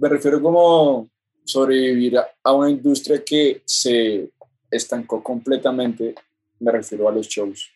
me 0.00 0.08
refiero 0.08 0.40
como 0.40 1.08
sobrevivir 1.44 2.18
a, 2.18 2.28
a 2.42 2.52
una 2.52 2.70
industria 2.70 3.22
que 3.24 3.62
se 3.64 4.30
estancó 4.70 5.22
completamente. 5.22 6.14
Me 6.58 6.72
refiero 6.72 7.08
a 7.08 7.12
los 7.12 7.28
shows. 7.28 7.70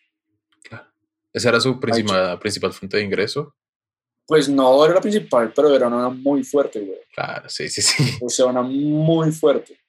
Esa 1.33 1.49
era 1.49 1.59
su 1.59 1.79
principal, 1.79 2.37
principal 2.39 2.73
fuente 2.73 2.97
de 2.97 3.03
ingreso. 3.03 3.55
Pues 4.27 4.49
no 4.49 4.83
era 4.85 4.95
la 4.95 5.01
principal, 5.01 5.51
pero 5.55 5.73
era 5.73 5.87
una 5.87 6.09
muy 6.09 6.43
fuerte, 6.43 6.79
güey. 6.79 6.99
Claro, 7.13 7.49
sí, 7.49 7.69
sí, 7.69 7.81
sí. 7.81 8.17
O 8.21 8.29
sea, 8.29 8.45
una 8.47 8.61
muy 8.61 9.31
fuerte, 9.31 9.79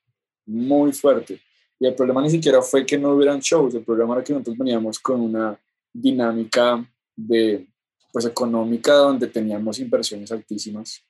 muy 0.46 0.92
fuerte. 0.92 1.40
Y 1.78 1.86
el 1.86 1.94
problema 1.94 2.22
ni 2.22 2.30
siquiera 2.30 2.62
fue 2.62 2.86
que 2.86 2.96
no 2.96 3.10
hubieran 3.10 3.40
shows, 3.40 3.74
el 3.74 3.84
problema 3.84 4.14
era 4.14 4.24
que 4.24 4.32
nosotros 4.32 4.56
veníamos 4.56 4.98
con 5.00 5.20
una 5.20 5.58
dinámica 5.92 6.84
de, 7.14 7.68
pues, 8.12 8.24
económica 8.26 8.94
donde 8.94 9.26
teníamos 9.26 9.78
inversiones 9.78 10.32
altísimas, 10.32 11.04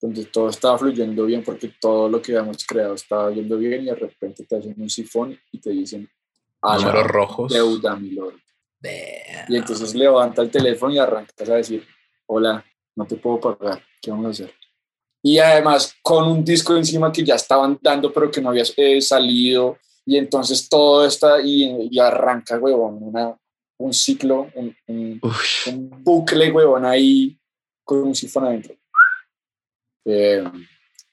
donde 0.00 0.24
todo 0.26 0.48
estaba 0.48 0.78
fluyendo 0.78 1.24
bien 1.24 1.42
porque 1.42 1.72
todo 1.80 2.08
lo 2.08 2.20
que 2.20 2.36
habíamos 2.36 2.64
creado 2.66 2.94
estaba 2.94 3.30
yendo 3.30 3.56
bien 3.56 3.82
y 3.82 3.86
de 3.86 3.94
repente 3.94 4.44
te 4.44 4.56
hacen 4.56 4.74
un 4.76 4.90
sifón 4.90 5.38
y 5.52 5.60
te 5.60 5.70
dicen, 5.70 6.08
a 6.60 6.78
la 6.78 6.86
Números 6.86 7.06
rojos. 7.08 7.52
deuda, 7.52 7.96
mi 7.96 8.10
lord. 8.10 8.34
Y 9.48 9.56
entonces 9.56 9.94
levanta 9.94 10.42
el 10.42 10.50
teléfono 10.50 10.92
y 10.92 10.98
arrancas 10.98 11.48
a 11.48 11.54
decir, 11.54 11.86
hola, 12.26 12.64
no 12.96 13.06
te 13.06 13.16
puedo 13.16 13.40
pagar, 13.40 13.82
¿qué 14.00 14.10
vamos 14.10 14.26
a 14.26 14.30
hacer? 14.30 14.54
Y 15.22 15.38
además 15.38 15.94
con 16.02 16.30
un 16.30 16.44
disco 16.44 16.76
encima 16.76 17.10
que 17.10 17.24
ya 17.24 17.36
estaban 17.36 17.78
dando 17.80 18.12
pero 18.12 18.30
que 18.30 18.42
no 18.42 18.50
había 18.50 18.64
eh, 18.76 19.00
salido 19.00 19.78
y 20.04 20.18
entonces 20.18 20.68
todo 20.68 21.06
está 21.06 21.40
y, 21.40 21.88
y 21.90 21.98
arranca, 21.98 22.58
huevón, 22.58 22.98
una, 23.00 23.34
un 23.78 23.92
ciclo, 23.92 24.50
un, 24.54 24.76
un, 24.86 25.20
un 25.66 26.04
bucle, 26.04 26.50
huevón, 26.50 26.84
ahí 26.84 27.38
con 27.82 27.98
un 27.98 28.14
sifón 28.14 28.46
adentro. 28.46 28.74
Eh, 30.04 30.44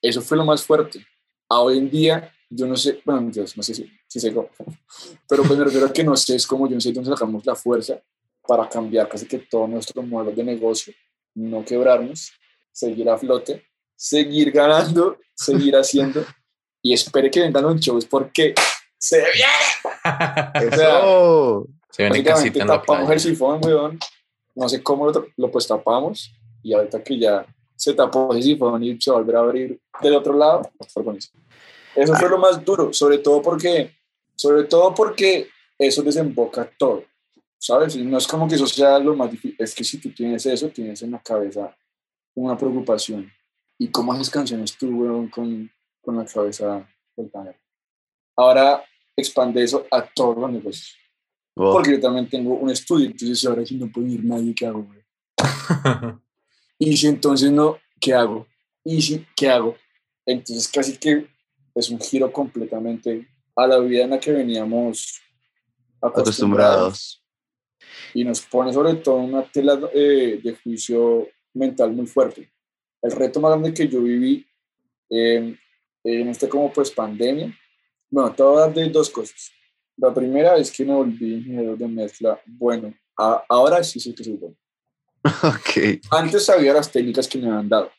eso 0.02 0.22
fue 0.22 0.38
lo 0.38 0.46
más 0.46 0.64
fuerte. 0.64 1.06
A 1.50 1.62
hoy 1.62 1.78
en 1.78 1.90
día, 1.90 2.34
yo 2.50 2.66
no 2.68 2.76
sé, 2.76 3.02
bueno, 3.06 3.30
Dios, 3.32 3.56
no 3.58 3.64
sé 3.64 3.74
si, 3.74 3.92
si 4.08 4.20
sé 4.20 4.34
cómo, 4.34 4.50
pero 5.28 5.44
pues 5.44 5.58
me 5.58 5.66
refiero 5.66 5.88
a 5.88 5.94
que 5.94 6.04
no 6.04 6.16
sé, 6.16 6.36
es 6.36 6.48
como 6.48 6.68
yo 6.68 6.76
no 6.76 6.82
sé 6.82 6.92
dónde 6.92 7.10
sacamos 7.10 7.46
la 7.46 7.56
fuerza 7.56 8.02
para 8.48 8.68
cambiar 8.68 9.08
casi 9.08 9.26
que 9.26 9.40
todo 9.40 9.68
nuestro 9.68 10.02
modelo 10.02 10.36
de 10.36 10.44
negocio, 10.44 10.94
no 11.36 11.64
quebrarnos, 11.64 12.32
seguir 12.72 13.10
a 13.10 13.18
flote, 13.18 13.66
seguir 13.96 14.52
ganando, 14.52 15.18
seguir 15.36 15.76
haciendo 15.76 16.26
y 16.82 16.94
espere 16.94 17.30
que 17.30 17.42
vengan 17.42 17.64
los 17.64 17.80
shows 17.80 18.06
porque 18.06 18.54
se 18.98 19.18
viene. 19.18 19.52
O 20.68 20.76
sea. 20.76 21.71
Se 21.92 22.04
viene 22.04 22.18
Básicamente 22.18 22.30
casita 22.30 22.62
en 22.62 22.68
la 22.68 22.74
tapamos 22.76 23.02
el 23.02 23.06
playa. 23.08 23.20
sifón, 23.20 23.62
weón. 23.64 24.00
No 24.56 24.68
sé 24.68 24.82
cómo 24.84 25.10
lo, 25.10 25.28
lo 25.38 25.52
pues 25.52 25.68
tapamos. 25.68 26.32
Y 26.64 26.74
ahorita 26.74 27.04
que 27.04 27.18
ya 27.18 27.46
se 27.82 27.96
tapó 27.96 28.32
ese 28.34 28.44
sifón 28.44 28.84
y 28.84 29.02
se 29.02 29.10
va 29.10 29.18
a 29.18 29.20
volver 29.22 29.36
a 29.36 29.40
abrir 29.40 29.82
del 30.02 30.16
otro 30.16 30.34
lado. 30.38 30.62
Eso 31.96 32.16
fue 32.16 32.30
lo 32.30 32.38
más 32.38 32.64
duro, 32.64 32.94
sobre 32.94 33.18
todo 33.18 33.42
porque, 33.42 33.96
sobre 34.36 34.66
todo 34.66 34.94
porque 34.94 35.50
eso 35.80 36.04
desemboca 36.04 36.70
todo, 36.78 37.04
¿sabes? 37.58 37.96
Y 37.96 38.04
no 38.04 38.20
es 38.20 38.28
como 38.28 38.48
que 38.48 38.54
eso 38.54 38.68
sea 38.68 39.00
lo 39.00 39.16
más 39.16 39.32
difícil, 39.32 39.56
es 39.58 39.74
que 39.74 39.84
si 39.84 39.98
tú 39.98 40.12
tienes 40.12 40.46
eso, 40.46 40.70
tienes 40.70 41.02
en 41.02 41.12
la 41.12 41.20
cabeza 41.24 41.76
una 42.36 42.56
preocupación. 42.56 43.32
¿Y 43.80 43.88
cómo 43.88 44.14
haces 44.14 44.30
canciones 44.30 44.78
tú, 44.78 44.88
weón, 44.90 45.28
con, 45.30 45.70
con 46.02 46.18
la 46.18 46.26
cabeza 46.26 46.88
del 47.18 47.30
panel? 47.30 47.56
Ahora 48.36 48.84
expande 49.16 49.64
eso 49.64 49.88
a 49.90 50.04
todos 50.04 50.38
los 50.38 50.52
negocios. 50.52 50.96
Wow. 51.56 51.74
Porque 51.74 51.92
yo 51.92 52.00
también 52.00 52.30
tengo 52.30 52.56
un 52.56 52.70
estudio, 52.70 53.08
entonces 53.08 53.46
ahora 53.46 53.66
si 53.66 53.76
no 53.76 53.92
puede 53.92 54.10
ir 54.10 54.24
nadie, 54.24 54.56
¿qué 54.56 54.66
hago, 54.66 54.84
güey? 54.84 55.02
Y 56.84 56.98
si 56.98 57.06
entonces 57.06 57.52
no, 57.52 57.78
¿qué 58.00 58.16
hago? 58.16 58.48
Y 58.84 59.00
si, 59.04 59.24
¿qué 59.36 59.50
hago? 59.50 59.76
Entonces 60.26 60.68
casi 60.68 60.98
que 60.98 61.28
es 61.76 61.90
un 61.92 62.00
giro 62.00 62.32
completamente 62.34 63.28
a 63.56 63.68
la 63.68 63.78
vida 63.78 64.04
en 64.04 64.10
la 64.10 64.20
que 64.20 64.32
veníamos 64.32 65.22
acostumbrados 66.02 66.28
Acostumbrados. 66.28 67.24
y 68.16 68.24
nos 68.24 68.42
pone 68.42 68.74
sobre 68.74 68.96
todo 68.96 69.18
una 69.18 69.44
tela 69.44 69.80
eh, 69.94 70.40
de 70.44 70.56
juicio 70.56 71.28
mental 71.54 71.92
muy 71.92 72.08
fuerte. 72.08 72.52
El 73.00 73.12
reto 73.12 73.40
más 73.40 73.52
grande 73.52 73.76
que 73.76 73.88
yo 73.88 74.02
viví 74.02 74.44
eh, 75.12 75.56
en 76.04 76.28
este 76.30 76.50
como 76.50 76.74
pues 76.74 76.90
pandemia, 76.90 77.56
bueno, 78.10 78.34
te 78.34 78.42
voy 78.42 78.58
a 78.58 78.62
dar 78.62 78.74
de 78.74 78.90
dos 78.90 79.10
cosas. 79.12 79.52
La 80.02 80.12
primera 80.14 80.58
es 80.58 80.72
que 80.72 80.84
me 80.84 80.94
volví 80.96 81.36
ingeniero 81.36 81.76
de 81.76 81.88
mezcla. 81.88 82.42
Bueno, 82.48 82.92
a- 83.18 83.44
ahora 83.48 83.84
sí 83.84 84.00
sé 84.00 84.14
que 84.16 84.24
soy 84.24 84.34
bueno. 84.34 84.56
Ok. 85.44 86.02
Antes 86.10 86.46
sabía 86.46 86.74
las 86.74 86.92
técnicas 86.92 87.28
que 87.28 87.38
me 87.38 87.48
habían 87.48 87.70
dado, 87.70 87.92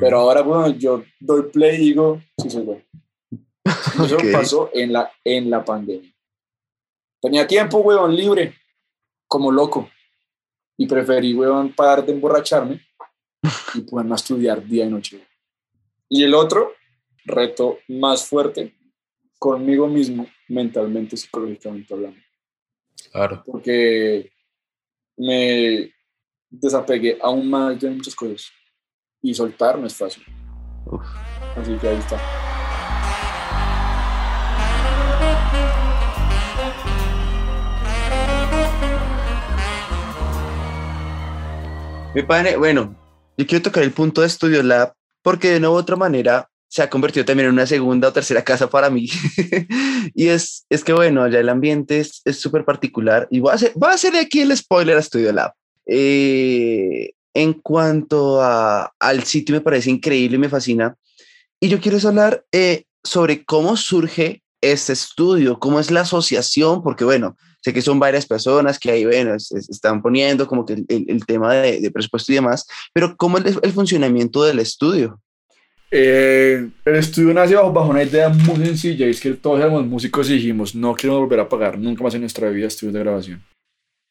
pero 0.00 0.18
ahora, 0.18 0.42
bueno, 0.42 0.68
yo 0.76 1.04
doy 1.20 1.42
play 1.52 1.76
y 1.76 1.78
digo, 1.90 2.20
sí 2.42 2.50
soy 2.50 2.62
bueno. 2.64 2.82
Eso 4.04 4.16
Ok. 4.16 4.24
pasó 4.32 4.70
en 4.74 4.92
la, 4.92 5.12
en 5.22 5.48
la 5.50 5.64
pandemia. 5.64 6.12
Tenía 7.22 7.46
tiempo, 7.46 7.78
weón, 7.78 8.14
libre, 8.16 8.54
como 9.28 9.52
loco. 9.52 9.88
Y 10.76 10.86
preferí, 10.88 11.32
weón, 11.32 11.72
parar 11.72 12.04
de 12.04 12.12
emborracharme 12.12 12.80
y 13.74 13.80
ponerme 13.82 14.12
a 14.14 14.16
estudiar 14.16 14.66
día 14.66 14.84
y 14.84 14.90
noche. 14.90 15.24
Y 16.08 16.24
el 16.24 16.34
otro, 16.34 16.72
reto 17.24 17.78
más 17.88 18.26
fuerte, 18.26 18.74
conmigo 19.38 19.86
mismo, 19.86 20.26
mentalmente, 20.48 21.16
psicológicamente 21.16 21.92
hablando. 21.94 22.20
Claro. 23.12 23.42
Porque 23.46 24.30
me 25.16 25.92
desapegué 26.50 27.18
aún 27.20 27.48
más 27.48 27.80
de 27.80 27.90
muchas 27.90 28.14
cosas. 28.14 28.50
Y 29.22 29.34
soltar 29.34 29.78
no 29.78 29.86
es 29.86 29.94
fácil. 29.94 30.24
Uf. 30.86 31.02
Así 31.56 31.76
que 31.76 31.88
ahí 31.88 31.96
está. 31.96 32.18
Mi 42.14 42.22
padre, 42.22 42.56
bueno, 42.56 42.94
yo 43.36 43.44
quiero 43.44 43.62
tocar 43.64 43.82
el 43.82 43.92
punto 43.92 44.20
de 44.20 44.28
Studio 44.28 44.62
Lab 44.62 44.94
porque 45.20 45.50
de 45.50 45.56
una 45.56 45.70
u 45.70 45.72
otra 45.72 45.96
manera 45.96 46.48
se 46.74 46.82
ha 46.82 46.90
convertido 46.90 47.24
también 47.24 47.46
en 47.46 47.52
una 47.54 47.68
segunda 47.68 48.08
o 48.08 48.12
tercera 48.12 48.42
casa 48.42 48.68
para 48.68 48.90
mí. 48.90 49.08
y 50.12 50.26
es, 50.26 50.66
es 50.68 50.82
que, 50.82 50.92
bueno, 50.92 51.28
ya 51.28 51.38
el 51.38 51.48
ambiente 51.48 52.00
es 52.00 52.20
súper 52.36 52.64
particular. 52.64 53.28
Y 53.30 53.38
voy 53.38 53.52
a, 53.52 53.54
hacer, 53.54 53.70
voy 53.76 53.90
a 53.90 53.94
hacer 53.94 54.16
aquí 54.16 54.40
el 54.40 54.56
spoiler 54.56 54.96
a 54.96 55.02
Studio 55.02 55.30
Lab. 55.30 55.52
Eh, 55.86 57.12
en 57.32 57.52
cuanto 57.52 58.42
a, 58.42 58.92
al 58.98 59.22
sitio, 59.22 59.54
me 59.54 59.60
parece 59.60 59.88
increíble 59.88 60.34
y 60.34 60.40
me 60.40 60.48
fascina. 60.48 60.96
Y 61.60 61.68
yo 61.68 61.80
quiero 61.80 61.96
hablar 62.08 62.44
eh, 62.50 62.86
sobre 63.04 63.44
cómo 63.44 63.76
surge 63.76 64.42
este 64.60 64.94
estudio, 64.94 65.60
cómo 65.60 65.78
es 65.78 65.92
la 65.92 66.00
asociación, 66.00 66.82
porque, 66.82 67.04
bueno, 67.04 67.36
sé 67.62 67.72
que 67.72 67.82
son 67.82 68.00
varias 68.00 68.26
personas 68.26 68.80
que 68.80 68.90
ahí, 68.90 69.04
bueno, 69.04 69.36
están 69.36 70.02
poniendo 70.02 70.48
como 70.48 70.66
que 70.66 70.72
el, 70.72 70.86
el- 70.88 71.24
tema 71.24 71.54
de, 71.54 71.80
de 71.80 71.90
presupuesto 71.92 72.32
y 72.32 72.34
demás, 72.34 72.66
pero 72.92 73.16
¿cómo 73.16 73.38
es 73.38 73.58
el 73.62 73.72
funcionamiento 73.72 74.42
del 74.42 74.58
estudio? 74.58 75.20
Eh, 75.96 76.70
el 76.84 76.96
estudio 76.96 77.32
nace 77.32 77.54
bajo, 77.54 77.72
bajo 77.72 77.90
una 77.90 78.02
idea 78.02 78.28
muy 78.28 78.56
sencilla, 78.66 79.06
y 79.06 79.10
es 79.10 79.20
que 79.20 79.34
todos 79.34 79.60
éramos 79.60 79.86
músicos 79.86 80.28
y 80.28 80.34
dijimos, 80.34 80.74
no 80.74 80.92
queremos 80.92 81.20
volver 81.20 81.38
a 81.38 81.48
pagar 81.48 81.78
nunca 81.78 82.02
más 82.02 82.12
en 82.16 82.22
nuestra 82.22 82.50
vida 82.50 82.66
estudios 82.66 82.94
de 82.94 82.98
grabación. 82.98 83.44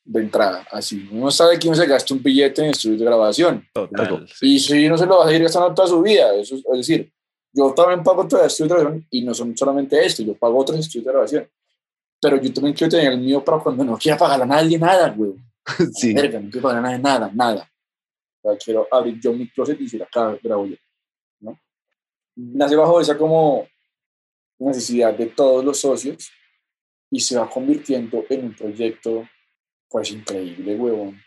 De 0.05 0.21
entrada, 0.21 0.65
así. 0.71 1.09
Uno 1.11 1.29
sabe 1.29 1.59
que 1.59 1.67
uno 1.67 1.75
se 1.75 1.85
gasta 1.85 2.13
un 2.13 2.23
billete 2.23 2.63
en 2.63 2.69
estudios 2.69 2.99
de 2.99 3.05
grabación. 3.05 3.67
Total. 3.73 4.25
sí. 4.33 4.55
Y 4.55 4.59
si 4.59 4.87
no 4.87 4.97
se 4.97 5.05
lo 5.05 5.19
va 5.19 5.27
a 5.27 5.33
ir 5.33 5.41
gastando 5.41 5.73
toda 5.73 5.89
su 5.89 6.01
vida, 6.01 6.33
eso 6.35 6.55
es, 6.55 6.63
es 6.65 6.77
decir, 6.77 7.11
yo 7.51 7.73
también 7.73 8.01
pago 8.01 8.25
todo 8.29 8.45
estudios 8.45 8.69
de 8.69 8.75
grabación 8.75 9.07
y 9.11 9.21
no 9.21 9.33
son 9.33 9.57
solamente 9.57 10.05
esto, 10.05 10.23
yo 10.23 10.35
pago 10.35 10.59
otros 10.59 10.79
estudios 10.79 11.05
de 11.05 11.11
grabación. 11.11 11.49
Pero 12.21 12.37
yo 12.37 12.53
también 12.53 12.73
quiero 12.73 12.91
tener 12.91 13.11
el 13.11 13.19
mío 13.19 13.43
para 13.43 13.59
cuando 13.59 13.83
no 13.83 13.97
quiera 13.97 14.17
pagar 14.17 14.41
a 14.41 14.45
nadie 14.45 14.79
nada, 14.79 15.09
güey. 15.09 15.33
sí, 15.93 16.13
Verga, 16.13 16.39
no 16.39 16.49
quiero 16.49 16.63
pagar 16.63 16.79
a 16.79 16.81
nadie 16.81 16.99
nada, 16.99 17.29
nada. 17.33 17.69
O 18.41 18.49
sea, 18.49 18.57
quiero 18.57 18.87
abrir 18.89 19.19
yo 19.19 19.33
mi 19.33 19.49
closet 19.49 19.77
y 19.81 19.83
decir 19.83 20.01
acá 20.01 20.37
grabo 20.41 20.65
yo. 20.65 20.77
Nace 22.35 22.75
bajo 22.75 22.99
esa 22.99 23.17
como 23.17 23.67
necesidad 24.59 25.13
de 25.13 25.27
todos 25.27 25.63
los 25.63 25.79
socios 25.79 26.31
y 27.11 27.19
se 27.19 27.37
va 27.37 27.49
convirtiendo 27.49 28.25
en 28.29 28.45
un 28.45 28.55
proyecto 28.55 29.27
pues 29.89 30.11
increíble, 30.11 30.75
huevón, 30.75 31.19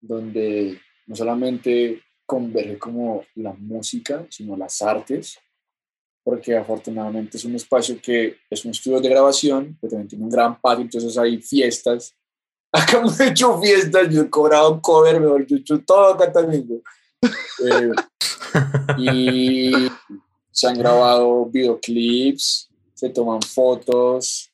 donde 0.00 0.78
no 1.06 1.16
solamente 1.16 2.02
converge 2.26 2.78
como 2.78 3.24
la 3.36 3.52
música, 3.54 4.26
sino 4.28 4.56
las 4.56 4.82
artes, 4.82 5.38
porque 6.22 6.56
afortunadamente 6.56 7.38
es 7.38 7.44
un 7.44 7.54
espacio 7.54 8.00
que 8.00 8.38
es 8.50 8.64
un 8.64 8.72
estudio 8.72 9.00
de 9.00 9.08
grabación, 9.08 9.78
pero 9.80 9.92
también 9.92 10.08
tiene 10.08 10.24
un 10.24 10.30
gran 10.30 10.60
patio, 10.60 10.82
entonces 10.82 11.16
hay 11.16 11.40
fiestas, 11.40 12.14
Acá 12.72 12.96
hemos 12.96 13.20
hecho 13.20 13.60
fiestas, 13.60 14.08
yo 14.08 14.22
he 14.22 14.30
cobrado 14.30 14.80
cover, 14.80 15.20
mejor 15.20 15.46
dicho, 15.46 15.78
todo 15.80 16.14
acá 16.14 16.32
también. 16.32 16.82
Eh, 17.68 17.92
y 18.96 19.72
se 20.52 20.68
han 20.68 20.78
grabado 20.78 21.46
videoclips, 21.46 22.70
se 22.94 23.08
toman 23.08 23.42
fotos, 23.42 24.52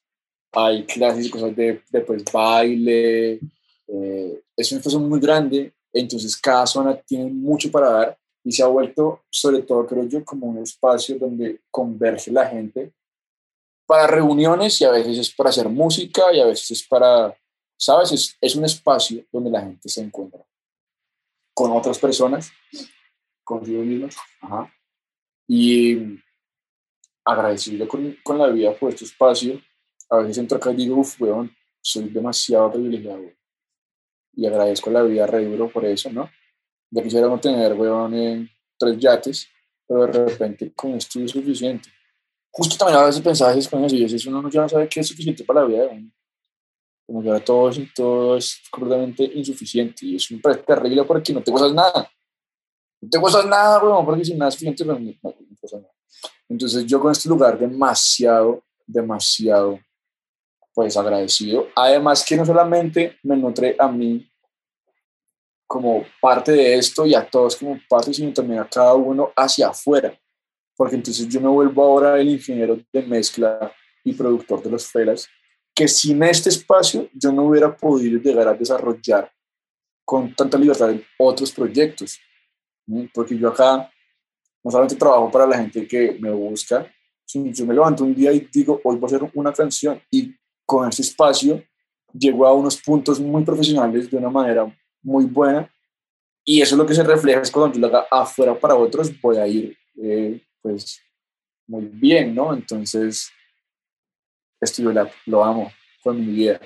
hay 0.52 0.84
clases 0.84 1.26
y 1.26 1.30
cosas 1.30 1.54
de, 1.54 1.82
de 1.90 2.00
pues, 2.00 2.24
baile. 2.32 3.40
eh, 3.88 4.42
es 4.56 4.72
un 4.72 4.78
esfuerzo 4.78 5.00
muy 5.00 5.20
grande, 5.20 5.72
entonces 5.92 6.36
cada 6.36 6.66
zona 6.66 6.96
tiene 6.96 7.30
mucho 7.30 7.70
para 7.70 7.90
dar 7.90 8.18
y 8.44 8.52
se 8.52 8.62
ha 8.62 8.66
vuelto, 8.66 9.24
sobre 9.30 9.62
todo 9.62 9.86
creo 9.86 10.04
yo, 10.04 10.24
como 10.24 10.46
un 10.46 10.58
espacio 10.58 11.18
donde 11.18 11.60
converge 11.70 12.30
la 12.30 12.46
gente 12.46 12.92
para 13.86 14.06
reuniones 14.06 14.80
y 14.80 14.84
a 14.84 14.90
veces 14.90 15.18
es 15.18 15.34
para 15.34 15.50
hacer 15.50 15.68
música 15.68 16.32
y 16.32 16.40
a 16.40 16.46
veces 16.46 16.70
es 16.70 16.86
para, 16.86 17.36
¿sabes? 17.76 18.36
Es, 18.40 18.56
un 18.56 18.64
espacio 18.64 19.24
donde 19.32 19.50
la 19.50 19.62
gente 19.62 19.88
se 19.88 20.02
encuentra 20.02 20.44
con 21.54 21.72
otras 21.72 21.98
personas, 21.98 22.50
consigo 23.44 23.82
mismos, 23.82 24.16
ajá, 24.40 24.72
y 25.48 26.20
agradecido 27.24 27.88
con, 27.88 28.16
con 28.22 28.38
la 28.38 28.48
vida 28.48 28.74
por 28.74 28.90
este 28.90 29.04
espacio. 29.04 29.60
A 30.10 30.18
veces 30.18 30.38
entro 30.38 30.56
acá 30.56 30.70
y 30.72 30.76
digo, 30.76 30.96
uff, 30.96 31.20
weón, 31.20 31.50
soy 31.80 32.08
demasiado 32.08 32.72
privilegiado. 32.72 33.18
weón". 33.20 33.36
Y 34.34 34.46
agradezco 34.46 34.90
la 34.90 35.02
vida 35.02 35.26
re 35.26 35.44
duro 35.44 35.68
por 35.68 35.84
eso, 35.84 36.10
¿no? 36.10 36.30
Ya 36.90 37.02
quisiera 37.02 37.26
no 37.26 37.38
tener, 37.38 37.74
weón, 37.74 38.14
eh, 38.14 38.48
tres 38.78 38.98
yates, 38.98 39.48
pero 39.86 40.06
de 40.06 40.26
repente 40.26 40.72
con 40.74 40.92
esto 40.92 41.20
es 41.20 41.30
suficiente. 41.30 41.90
Justo 42.50 42.76
también 42.76 42.98
a 42.98 43.06
veces 43.06 43.20
pensaba 43.20 43.52
esas 43.52 43.68
cosas 43.68 43.92
y 43.92 44.02
veces 44.02 44.24
uno 44.26 44.48
ya 44.48 44.62
no 44.62 44.68
sabe 44.68 44.88
qué 44.88 45.00
es 45.00 45.08
suficiente 45.08 45.44
para 45.44 45.62
la 45.62 45.66
vida 45.66 45.82
de 45.82 45.88
uno. 45.88 46.10
Como 47.06 47.22
que 47.22 47.28
ahora 47.28 47.44
todo, 47.44 47.70
todo 47.94 48.36
es 48.36 48.62
completamente 48.70 49.24
insuficiente 49.24 50.06
y 50.06 50.16
es 50.16 50.30
un 50.30 50.40
terrible 50.40 51.04
porque 51.04 51.32
no 51.32 51.42
te 51.42 51.50
gozas 51.50 51.72
nada. 51.72 52.10
No 53.00 53.08
te 53.08 53.18
gozas 53.18 53.46
nada, 53.46 53.82
weón, 53.82 54.04
porque 54.04 54.24
si 54.24 54.34
nada 54.34 54.48
es 54.48 54.54
suficiente, 54.54 54.84
no, 54.84 54.98
no, 54.98 55.00
no 55.22 55.32
te 55.32 55.56
gozas 55.60 55.82
nada. 55.82 55.94
Entonces 56.48 56.86
yo 56.86 57.00
con 57.00 57.12
este 57.12 57.28
lugar 57.28 57.58
demasiado, 57.58 58.62
demasiado, 58.86 59.78
pues 60.72 60.96
agradecido. 60.96 61.68
Además 61.76 62.24
que 62.24 62.36
no 62.36 62.46
solamente 62.46 63.18
me 63.22 63.36
nutre 63.36 63.76
a 63.78 63.88
mí 63.88 64.30
como 65.66 66.04
parte 66.20 66.52
de 66.52 66.76
esto 66.76 67.04
y 67.04 67.14
a 67.14 67.28
todos 67.28 67.56
como 67.56 67.78
parte, 67.88 68.14
sino 68.14 68.32
también 68.32 68.60
a 68.60 68.68
cada 68.68 68.94
uno 68.94 69.30
hacia 69.36 69.68
afuera. 69.68 70.18
Porque 70.74 70.96
entonces 70.96 71.28
yo 71.28 71.40
me 71.40 71.48
vuelvo 71.48 71.82
ahora 71.82 72.18
el 72.18 72.30
ingeniero 72.30 72.80
de 72.90 73.02
mezcla 73.02 73.70
y 74.02 74.14
productor 74.14 74.62
de 74.62 74.70
los 74.70 74.86
felas, 74.86 75.28
que 75.74 75.86
sin 75.86 76.22
este 76.22 76.48
espacio 76.48 77.08
yo 77.12 77.30
no 77.30 77.44
hubiera 77.44 77.76
podido 77.76 78.18
llegar 78.18 78.48
a 78.48 78.54
desarrollar 78.54 79.30
con 80.04 80.34
tanta 80.34 80.56
libertad 80.56 80.90
en 80.90 81.04
otros 81.18 81.52
proyectos. 81.52 82.18
Porque 83.12 83.36
yo 83.36 83.48
acá 83.48 83.92
no 84.62 84.70
solamente 84.70 84.96
trabajo 84.96 85.30
para 85.30 85.46
la 85.46 85.58
gente 85.58 85.86
que 85.86 86.16
me 86.20 86.30
busca, 86.30 86.86
sino 87.24 87.50
yo 87.52 87.66
me 87.66 87.74
levanto 87.74 88.04
un 88.04 88.14
día 88.14 88.32
y 88.32 88.48
digo, 88.52 88.80
hoy 88.84 88.96
voy 88.96 89.12
a 89.12 89.16
hacer 89.16 89.30
una 89.34 89.52
canción 89.52 90.00
y 90.10 90.34
con 90.64 90.88
este 90.88 91.02
espacio 91.02 91.62
llego 92.12 92.46
a 92.46 92.52
unos 92.52 92.76
puntos 92.80 93.20
muy 93.20 93.44
profesionales 93.44 94.10
de 94.10 94.16
una 94.16 94.30
manera 94.30 94.74
muy 95.02 95.26
buena 95.26 95.70
y 96.44 96.62
eso 96.62 96.74
es 96.74 96.78
lo 96.78 96.86
que 96.86 96.94
se 96.94 97.04
refleja 97.04 97.42
es 97.42 97.50
cuando 97.50 97.74
yo 97.74 97.80
lo 97.80 97.86
haga 97.88 98.06
afuera 98.10 98.58
para 98.58 98.74
otros 98.74 99.12
voy 99.20 99.36
a 99.36 99.46
ir 99.46 99.76
eh, 100.02 100.42
pues 100.62 101.00
muy 101.66 101.84
bien, 101.84 102.34
¿no? 102.34 102.54
Entonces 102.54 103.30
Estudio 104.60 104.92
Lab, 104.92 105.10
lo 105.26 105.44
amo 105.44 105.70
con 106.02 106.18
mi 106.18 106.32
vida. 106.32 106.60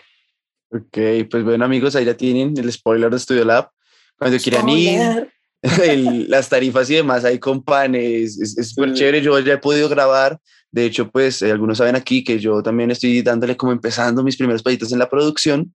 Ok, 0.71 1.29
pues 1.31 1.45
bueno 1.45 1.65
amigos, 1.65 1.95
ahí 1.97 2.05
ya 2.05 2.17
tienen 2.17 2.57
el 2.57 2.73
spoiler 2.73 3.11
de 3.11 3.19
Studio 3.19 3.45
Lab. 3.45 3.71
Cuando 4.17 4.39
quieran 4.39 4.69
ir, 4.69 5.33
el- 5.85 6.28
las 6.28 6.49
tarifas 6.49 6.91
y 6.91 6.95
demás 6.97 7.25
ahí 7.25 7.39
con 7.39 7.63
panes, 7.63 8.39
es 8.41 8.71
súper 8.71 8.91
Sí. 8.91 8.95
chévere, 8.97 9.21
yo 9.23 9.39
ya 9.41 9.54
he 9.54 9.58
podido 9.58 9.89
grabar, 9.89 10.39
de 10.71 10.84
hecho 10.87 11.10
pues 11.10 11.41
eh, 11.43 11.50
algunos 11.52 11.78
saben 11.78 11.97
aquí 11.97 12.25
que 12.25 12.39
yo 12.39 12.63
también 12.63 12.91
estoy 12.91 13.23
dándole 13.23 13.56
como 13.56 13.73
empezando 13.73 14.23
mis 14.23 14.37
primeros 14.37 14.63
pasitos 14.63 14.93
en 14.93 14.99
la 14.99 15.08
producción 15.08 15.73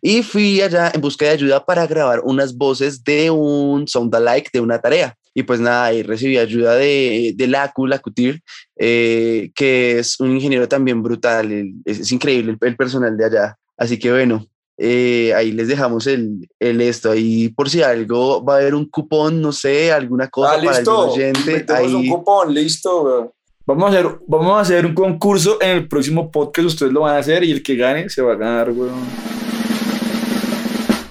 y 0.00 0.22
fui 0.22 0.60
allá 0.60 0.90
en 0.94 1.00
busca 1.00 1.24
de 1.24 1.32
ayuda 1.32 1.64
para 1.64 1.86
grabar 1.86 2.20
unas 2.24 2.56
voces 2.56 3.02
de 3.02 3.30
un 3.30 3.88
sound 3.88 4.14
alike 4.14 4.50
de 4.52 4.60
una 4.60 4.78
tarea. 4.78 5.16
Y 5.34 5.42
pues 5.42 5.58
nada, 5.60 5.86
ahí 5.86 6.02
recibí 6.02 6.38
ayuda 6.38 6.76
de, 6.76 7.32
de 7.34 7.46
Lacu, 7.46 7.86
Lacutir, 7.86 8.40
eh, 8.78 9.50
que 9.54 9.98
es 9.98 10.18
un 10.20 10.32
ingeniero 10.34 10.68
también 10.68 11.02
brutal, 11.02 11.50
es, 11.84 11.98
es 12.00 12.12
increíble 12.12 12.52
el, 12.60 12.68
el 12.68 12.76
personal 12.76 13.16
de 13.16 13.24
allá. 13.24 13.56
Así 13.76 13.98
que 13.98 14.10
bueno, 14.10 14.46
eh, 14.78 15.32
ahí 15.34 15.52
les 15.52 15.68
dejamos 15.68 16.06
el, 16.06 16.48
el 16.60 16.80
esto. 16.80 17.10
Ahí 17.12 17.48
por 17.48 17.70
si 17.70 17.82
algo 17.82 18.44
va 18.44 18.54
a 18.54 18.58
haber 18.58 18.74
un 18.74 18.84
cupón, 18.86 19.40
no 19.40 19.52
sé, 19.52 19.90
alguna 19.92 20.28
cosa 20.28 20.52
Ah, 20.54 20.60
para 20.62 20.76
listo. 20.78 21.10
oyente. 21.10 21.52
Metemos 21.52 21.92
un 21.92 22.02
Ahí, 22.02 22.08
cupón, 22.08 22.54
listo. 22.54 23.02
weón. 23.02 23.30
Vamos 23.66 23.84
a, 23.86 23.88
hacer, 23.98 24.18
vamos 24.28 24.52
a 24.58 24.60
hacer 24.60 24.86
un 24.86 24.94
concurso 24.94 25.58
en 25.60 25.70
el 25.70 25.88
próximo 25.88 26.30
podcast. 26.30 26.68
Ustedes 26.68 26.92
lo 26.92 27.00
van 27.00 27.16
a 27.16 27.18
hacer 27.18 27.42
y 27.42 27.50
el 27.50 27.62
que 27.62 27.74
gane 27.74 28.08
se 28.08 28.22
va 28.22 28.34
a 28.34 28.36
ganar, 28.36 28.70
weón. 28.70 28.94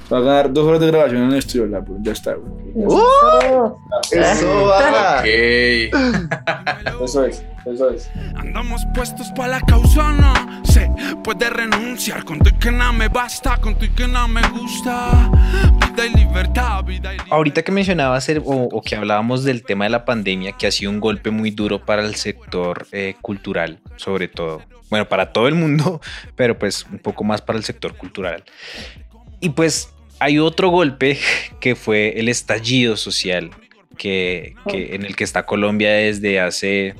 Se 0.08 0.14
va 0.14 0.20
a 0.20 0.22
ganar 0.24 0.54
dos 0.54 0.66
horas 0.66 0.80
de 0.80 0.88
grabación 0.88 1.24
en 1.24 1.32
el 1.32 1.38
estudio. 1.40 1.68
Ya 2.02 2.12
está, 2.14 2.38
weón. 2.38 2.65
Oh, 2.88 3.80
eso 4.12 4.66
va. 4.66 5.20
Ok. 5.20 5.26
Eso 7.04 7.26
es, 7.26 7.44
eso 7.66 7.90
es. 7.92 8.10
Andamos 8.36 8.82
puestos 8.96 9.28
para 9.36 9.60
la 9.60 9.62
causa, 9.62 10.12
no 10.14 10.34
se 10.66 10.90
puede 11.24 11.50
renunciar. 11.50 12.24
Con 12.26 12.40
tu 12.40 12.50
que 12.58 12.72
nada 12.72 12.92
me 12.94 13.10
basta, 13.10 13.58
con 13.58 13.76
tu 13.78 13.94
que 13.94 14.08
nada 14.08 14.28
me 14.28 14.42
gusta. 14.50 15.30
Vida 15.92 16.06
y 16.08 16.10
libertad, 16.16 16.84
vida 16.84 17.10
y 17.10 17.18
libertad. 17.18 17.28
Ahorita 17.36 17.62
que 17.64 17.72
mencionabas 17.72 18.28
el- 18.30 18.40
o, 18.40 18.70
o 18.72 18.82
que 18.82 18.96
hablábamos 18.96 19.44
del 19.44 19.64
tema 19.64 19.84
de 19.86 19.90
la 19.92 20.04
pandemia, 20.06 20.54
que 20.54 20.68
ha 20.68 20.72
sido 20.72 20.90
un 20.92 21.00
golpe 21.00 21.30
muy 21.32 21.52
duro 21.52 21.86
para 21.86 22.02
el 22.04 22.16
sector 22.16 22.88
eh, 22.92 23.16
cultural, 23.22 23.80
sobre 23.98 24.28
todo. 24.30 24.62
Bueno, 24.90 25.08
para 25.08 25.32
todo 25.32 25.48
el 25.48 25.56
mundo, 25.56 26.02
pero 26.36 26.58
pues 26.58 26.86
un 26.92 27.00
poco 27.00 27.24
más 27.24 27.42
para 27.42 27.58
el 27.60 27.64
sector 27.66 27.96
cultural. 27.98 28.44
Y 29.42 29.50
pues 29.50 29.90
hay 30.20 30.40
otro 30.40 30.70
golpe 30.70 31.20
que 31.66 31.74
fue 31.76 32.20
el 32.20 32.30
estallido 32.30 32.96
social, 32.96 33.50
que, 33.98 34.54
que- 34.70 34.94
en 34.94 35.04
el 35.04 35.16
que 35.16 35.24
está 35.24 35.48
Colombia 35.48 35.90
desde 35.94 36.40
hace 36.40 36.94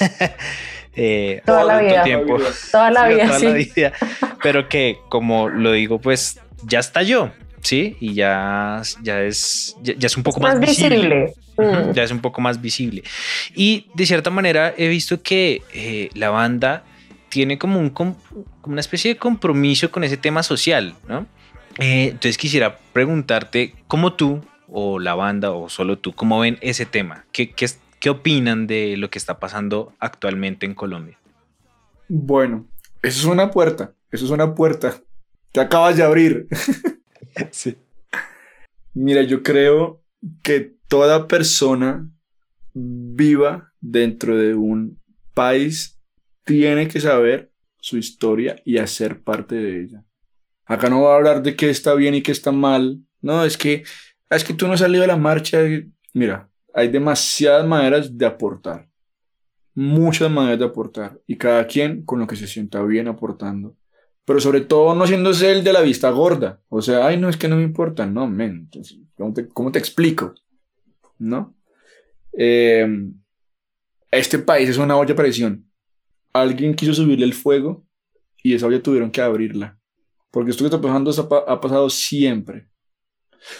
eh, 0.96 1.42
Toda 1.44 1.64
la 1.64 1.78
vida. 1.82 2.02
tiempo. 2.04 2.38
toda 2.70 2.90
la 2.90 3.08
vida, 3.12 3.26
toda 3.26 3.38
sí. 3.38 3.44
la 3.46 3.52
vida. 3.52 3.92
Pero 4.42 4.66
que, 4.70 4.96
como 5.10 5.50
lo 5.50 5.72
digo, 5.72 6.00
pues 6.00 6.40
ya 6.64 6.78
estalló, 6.78 7.32
¿sí? 7.60 7.98
Y 8.00 8.14
ya, 8.14 8.80
ya, 9.02 9.20
es, 9.22 9.76
ya, 9.82 9.92
ya 9.98 10.06
es 10.06 10.16
un 10.16 10.22
poco 10.22 10.40
más, 10.40 10.58
Más 10.58 10.68
visible. 10.70 11.34
Mm. 11.58 11.92
Ya 11.92 12.02
es 12.02 12.10
un 12.10 12.20
poco 12.20 12.40
más 12.40 12.62
visible. 12.62 13.02
Y 13.54 13.88
de 13.94 14.06
cierta 14.06 14.30
manera 14.30 14.72
he 14.78 14.88
visto 14.88 15.22
que 15.22 15.60
eh, 15.74 16.08
la 16.14 16.30
banda 16.30 16.84
tiene 17.28 17.58
como, 17.58 17.78
un, 17.78 17.90
com- 17.90 18.14
como 18.62 18.72
una 18.72 18.80
especie 18.80 19.12
de 19.12 19.18
compromiso 19.18 19.90
con 19.90 20.02
ese 20.02 20.16
tema 20.16 20.42
social, 20.42 20.94
¿no? 21.06 21.26
Eh, 21.78 22.08
entonces 22.08 22.38
quisiera 22.38 22.78
preguntarte 22.92 23.74
cómo 23.88 24.14
tú 24.14 24.42
o 24.68 24.98
la 24.98 25.14
banda 25.14 25.50
o 25.52 25.68
solo 25.68 25.98
tú, 25.98 26.12
cómo 26.12 26.40
ven 26.40 26.58
ese 26.60 26.86
tema, 26.86 27.24
qué, 27.32 27.50
qué, 27.50 27.66
qué 28.00 28.10
opinan 28.10 28.66
de 28.66 28.96
lo 28.96 29.10
que 29.10 29.18
está 29.18 29.38
pasando 29.38 29.92
actualmente 29.98 30.66
en 30.66 30.74
Colombia. 30.74 31.18
Bueno, 32.08 32.66
eso 33.02 33.20
es 33.20 33.24
una 33.24 33.50
puerta. 33.50 33.94
Eso 34.10 34.26
es 34.26 34.30
una 34.30 34.54
puerta. 34.54 35.00
Te 35.52 35.60
acabas 35.60 35.96
de 35.96 36.02
abrir. 36.02 36.46
Sí. 37.50 37.78
Mira, 38.92 39.22
yo 39.22 39.42
creo 39.42 40.02
que 40.42 40.74
toda 40.86 41.28
persona 41.28 42.10
viva 42.74 43.72
dentro 43.80 44.36
de 44.36 44.54
un 44.54 45.00
país 45.32 45.98
tiene 46.44 46.88
que 46.88 47.00
saber 47.00 47.50
su 47.78 47.96
historia 47.96 48.60
y 48.66 48.76
hacer 48.76 49.22
parte 49.22 49.54
de 49.54 49.82
ella. 49.82 50.04
Acá 50.66 50.88
no 50.88 51.02
va 51.02 51.12
a 51.12 51.16
hablar 51.16 51.42
de 51.42 51.56
qué 51.56 51.70
está 51.70 51.94
bien 51.94 52.14
y 52.14 52.22
qué 52.22 52.32
está 52.32 52.52
mal. 52.52 52.98
No, 53.20 53.44
es 53.44 53.56
que 53.56 53.84
es 54.30 54.44
que 54.44 54.54
tú 54.54 54.66
no 54.66 54.74
has 54.74 54.80
salido 54.80 55.04
a 55.04 55.06
la 55.06 55.16
marcha. 55.16 55.58
Mira, 56.14 56.48
hay 56.72 56.88
demasiadas 56.88 57.66
maneras 57.66 58.16
de 58.16 58.26
aportar. 58.26 58.88
Muchas 59.74 60.30
maneras 60.30 60.58
de 60.58 60.64
aportar. 60.64 61.20
Y 61.26 61.36
cada 61.36 61.66
quien 61.66 62.04
con 62.04 62.18
lo 62.18 62.26
que 62.26 62.36
se 62.36 62.46
sienta 62.46 62.82
bien 62.82 63.08
aportando. 63.08 63.76
Pero 64.24 64.40
sobre 64.40 64.60
todo 64.60 64.94
no 64.94 65.06
siéndose 65.06 65.50
el 65.50 65.64
de 65.64 65.72
la 65.72 65.80
vista 65.80 66.10
gorda. 66.10 66.60
O 66.68 66.80
sea, 66.80 67.06
ay, 67.06 67.18
no, 67.18 67.28
es 67.28 67.36
que 67.36 67.48
no 67.48 67.56
me 67.56 67.62
importa. 67.62 68.06
No, 68.06 68.26
men. 68.26 68.68
entonces, 68.72 68.98
¿Cómo 69.52 69.72
te, 69.72 69.78
explico? 69.78 70.34
¿No? 71.18 71.54
Eh, 72.36 72.86
este 74.10 74.38
país 74.38 74.68
es 74.68 74.78
una 74.78 74.96
olla 74.96 75.08
de 75.08 75.14
presión. 75.14 75.66
Alguien 76.32 76.74
quiso 76.74 76.94
subirle 76.94 77.24
el 77.24 77.34
fuego 77.34 77.84
y 78.42 78.54
esa 78.54 78.66
olla 78.66 78.82
tuvieron 78.82 79.10
que 79.10 79.20
abrirla. 79.20 79.78
Porque 80.32 80.50
esto 80.50 80.64
que 80.64 80.66
está 80.74 80.80
pasando 80.80 81.10
eso 81.12 81.22
ha, 81.22 81.28
pa- 81.28 81.44
ha 81.46 81.60
pasado 81.60 81.88
siempre. 81.88 82.66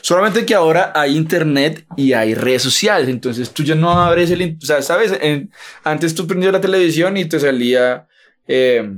Solamente 0.00 0.44
que 0.46 0.54
ahora 0.54 0.92
hay 0.94 1.16
internet 1.16 1.86
y 1.96 2.12
hay 2.12 2.34
redes 2.34 2.62
sociales. 2.62 3.08
Entonces 3.08 3.52
tú 3.52 3.62
ya 3.62 3.74
no 3.76 3.90
abres 3.90 4.30
el... 4.32 4.58
O 4.60 4.66
sea, 4.66 4.82
¿sabes? 4.82 5.12
En- 5.20 5.52
antes 5.84 6.14
tú 6.14 6.26
prendías 6.26 6.52
la 6.52 6.60
televisión 6.60 7.16
y 7.16 7.26
te 7.26 7.38
salía... 7.38 8.08
eh, 8.48 8.90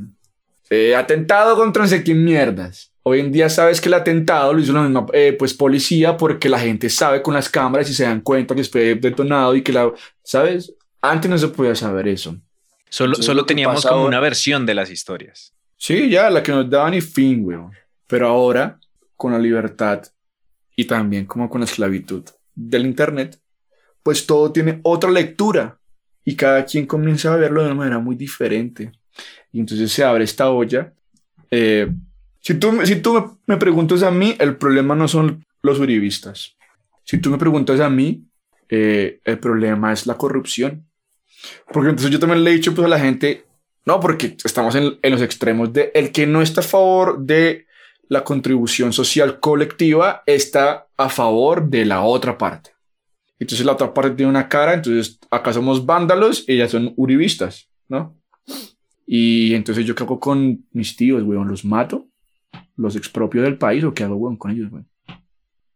eh, 0.70 0.96
atentado 0.96 1.56
contra 1.56 1.82
no 1.82 1.88
sé 1.88 2.02
qué 2.02 2.14
mierdas. 2.14 2.90
Hoy 3.02 3.20
en 3.20 3.30
día 3.30 3.50
sabes 3.50 3.82
que 3.82 3.88
el 3.88 3.94
atentado 3.94 4.54
lo 4.54 4.60
hizo 4.60 4.72
la 4.72 4.80
misma 4.82 5.06
eh, 5.12 5.36
pues, 5.38 5.52
policía 5.52 6.16
porque 6.16 6.48
la 6.48 6.58
gente 6.58 6.88
sabe 6.88 7.20
con 7.20 7.34
las 7.34 7.50
cámaras 7.50 7.88
y 7.90 7.94
se 7.94 8.04
dan 8.04 8.22
cuenta 8.22 8.54
que 8.54 8.64
fue 8.64 8.94
detonado 8.94 9.54
y 9.54 9.62
que 9.62 9.72
la... 9.72 9.92
¿Sabes? 10.22 10.72
Antes 11.02 11.30
no 11.30 11.36
se 11.36 11.48
podía 11.48 11.74
saber 11.74 12.08
eso. 12.08 12.36
Solo, 12.88 13.16
solo 13.16 13.44
teníamos 13.44 13.84
como 13.84 14.04
una 14.06 14.20
versión 14.20 14.64
de 14.64 14.74
las 14.74 14.90
historias. 14.90 15.52
Sí, 15.86 16.08
ya, 16.08 16.30
la 16.30 16.42
que 16.42 16.50
nos 16.50 16.70
daba 16.70 16.88
ni 16.88 17.02
fin, 17.02 17.44
weón. 17.44 17.70
Pero 18.06 18.28
ahora, 18.28 18.80
con 19.16 19.32
la 19.32 19.38
libertad 19.38 20.02
y 20.74 20.86
también 20.86 21.26
como 21.26 21.50
con 21.50 21.60
la 21.60 21.66
esclavitud 21.66 22.24
del 22.54 22.86
Internet, 22.86 23.38
pues 24.02 24.26
todo 24.26 24.50
tiene 24.50 24.80
otra 24.82 25.10
lectura 25.10 25.78
y 26.24 26.36
cada 26.36 26.64
quien 26.64 26.86
comienza 26.86 27.34
a 27.34 27.36
verlo 27.36 27.60
de 27.60 27.66
una 27.66 27.74
manera 27.74 27.98
muy 27.98 28.16
diferente. 28.16 28.92
Y 29.52 29.60
entonces 29.60 29.92
se 29.92 30.02
abre 30.02 30.24
esta 30.24 30.48
olla. 30.48 30.94
Eh, 31.50 31.92
si 32.40 32.54
tú, 32.54 32.80
si 32.86 32.96
tú 32.96 33.38
me 33.44 33.58
preguntas 33.58 34.02
a 34.04 34.10
mí, 34.10 34.34
el 34.38 34.56
problema 34.56 34.94
no 34.94 35.06
son 35.06 35.44
los 35.60 35.80
uribistas. 35.80 36.56
Si 37.02 37.18
tú 37.18 37.28
me 37.28 37.36
preguntas 37.36 37.80
a 37.80 37.90
mí, 37.90 38.24
eh, 38.70 39.20
el 39.22 39.38
problema 39.38 39.92
es 39.92 40.06
la 40.06 40.16
corrupción. 40.16 40.86
Porque 41.70 41.90
entonces 41.90 42.10
yo 42.10 42.18
también 42.18 42.42
le 42.42 42.52
he 42.52 42.54
dicho 42.54 42.74
pues, 42.74 42.86
a 42.86 42.88
la 42.88 42.98
gente, 42.98 43.44
no, 43.86 44.00
porque 44.00 44.36
estamos 44.44 44.74
en, 44.74 44.98
en 45.02 45.12
los 45.12 45.22
extremos 45.22 45.72
de 45.72 45.90
el 45.94 46.10
que 46.10 46.26
no 46.26 46.42
está 46.42 46.60
a 46.60 46.64
favor 46.64 47.20
de 47.20 47.66
la 48.08 48.24
contribución 48.24 48.92
social 48.92 49.40
colectiva 49.40 50.22
está 50.26 50.86
a 50.96 51.08
favor 51.08 51.68
de 51.68 51.84
la 51.84 52.02
otra 52.02 52.38
parte. 52.38 52.70
Entonces 53.38 53.66
la 53.66 53.72
otra 53.72 53.92
parte 53.92 54.12
tiene 54.12 54.30
una 54.30 54.48
cara, 54.48 54.74
entonces 54.74 55.18
acá 55.30 55.52
somos 55.52 55.84
vándalos 55.84 56.44
ellas 56.46 56.70
son 56.70 56.92
uribistas, 56.96 57.68
¿no? 57.88 58.16
Y 59.06 59.54
entonces 59.54 59.84
yo 59.84 59.94
qué 59.94 60.04
hago 60.04 60.18
con 60.18 60.64
mis 60.72 60.96
tíos, 60.96 61.22
weón, 61.22 61.48
los 61.48 61.64
mato, 61.64 62.06
los 62.76 62.96
expropio 62.96 63.42
del 63.42 63.58
país 63.58 63.84
o 63.84 63.92
qué 63.92 64.04
hago, 64.04 64.16
weón, 64.16 64.36
con 64.36 64.50
ellos, 64.50 64.70
weón. 64.72 64.88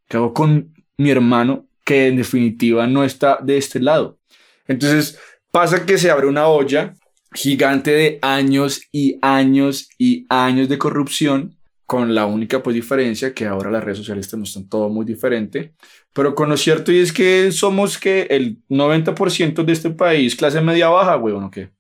¿Qué 0.09 0.17
hago 0.17 0.33
con 0.33 0.73
mi 0.97 1.11
hermano 1.11 1.67
que 1.85 2.07
en 2.07 2.17
definitiva 2.17 2.87
no 2.87 3.05
está 3.05 3.39
de 3.43 3.59
este 3.59 3.81
lado? 3.81 4.19
Entonces 4.67 5.19
pasa 5.51 5.85
que 5.85 5.99
se 5.99 6.11
abre 6.11 6.27
una 6.27 6.47
olla 6.47 6.95
gigante 7.33 7.91
de 7.91 8.19
años 8.23 8.83
y 8.93 9.19
años 9.23 9.89
y 9.99 10.27
años 10.29 10.69
de 10.69 10.79
corrupción, 10.79 11.59
con 11.89 12.15
la 12.15 12.27
única 12.27 12.63
pues 12.63 12.75
diferencia 12.75 13.33
que 13.33 13.47
ahora 13.47 13.71
las 13.71 13.83
redes 13.83 13.97
sociales 13.97 14.29
te 14.29 14.37
muestran 14.37 14.69
todo 14.69 14.91
muy 14.91 15.07
diferente, 15.07 15.73
pero 16.13 16.35
con 16.35 16.51
lo 16.51 16.57
cierto 16.59 16.93
y 16.93 16.99
es 16.99 17.15
que 17.15 17.51
somos 17.51 17.97
que 17.97 18.27
el 18.29 18.59
90% 18.69 19.65
de 19.65 19.73
este 19.73 19.89
país 19.89 20.37
clase 20.37 20.61
media 20.61 20.91
baja, 20.91 21.17
weón, 21.17 21.45
¿o 21.45 21.51
qué? 21.51 21.71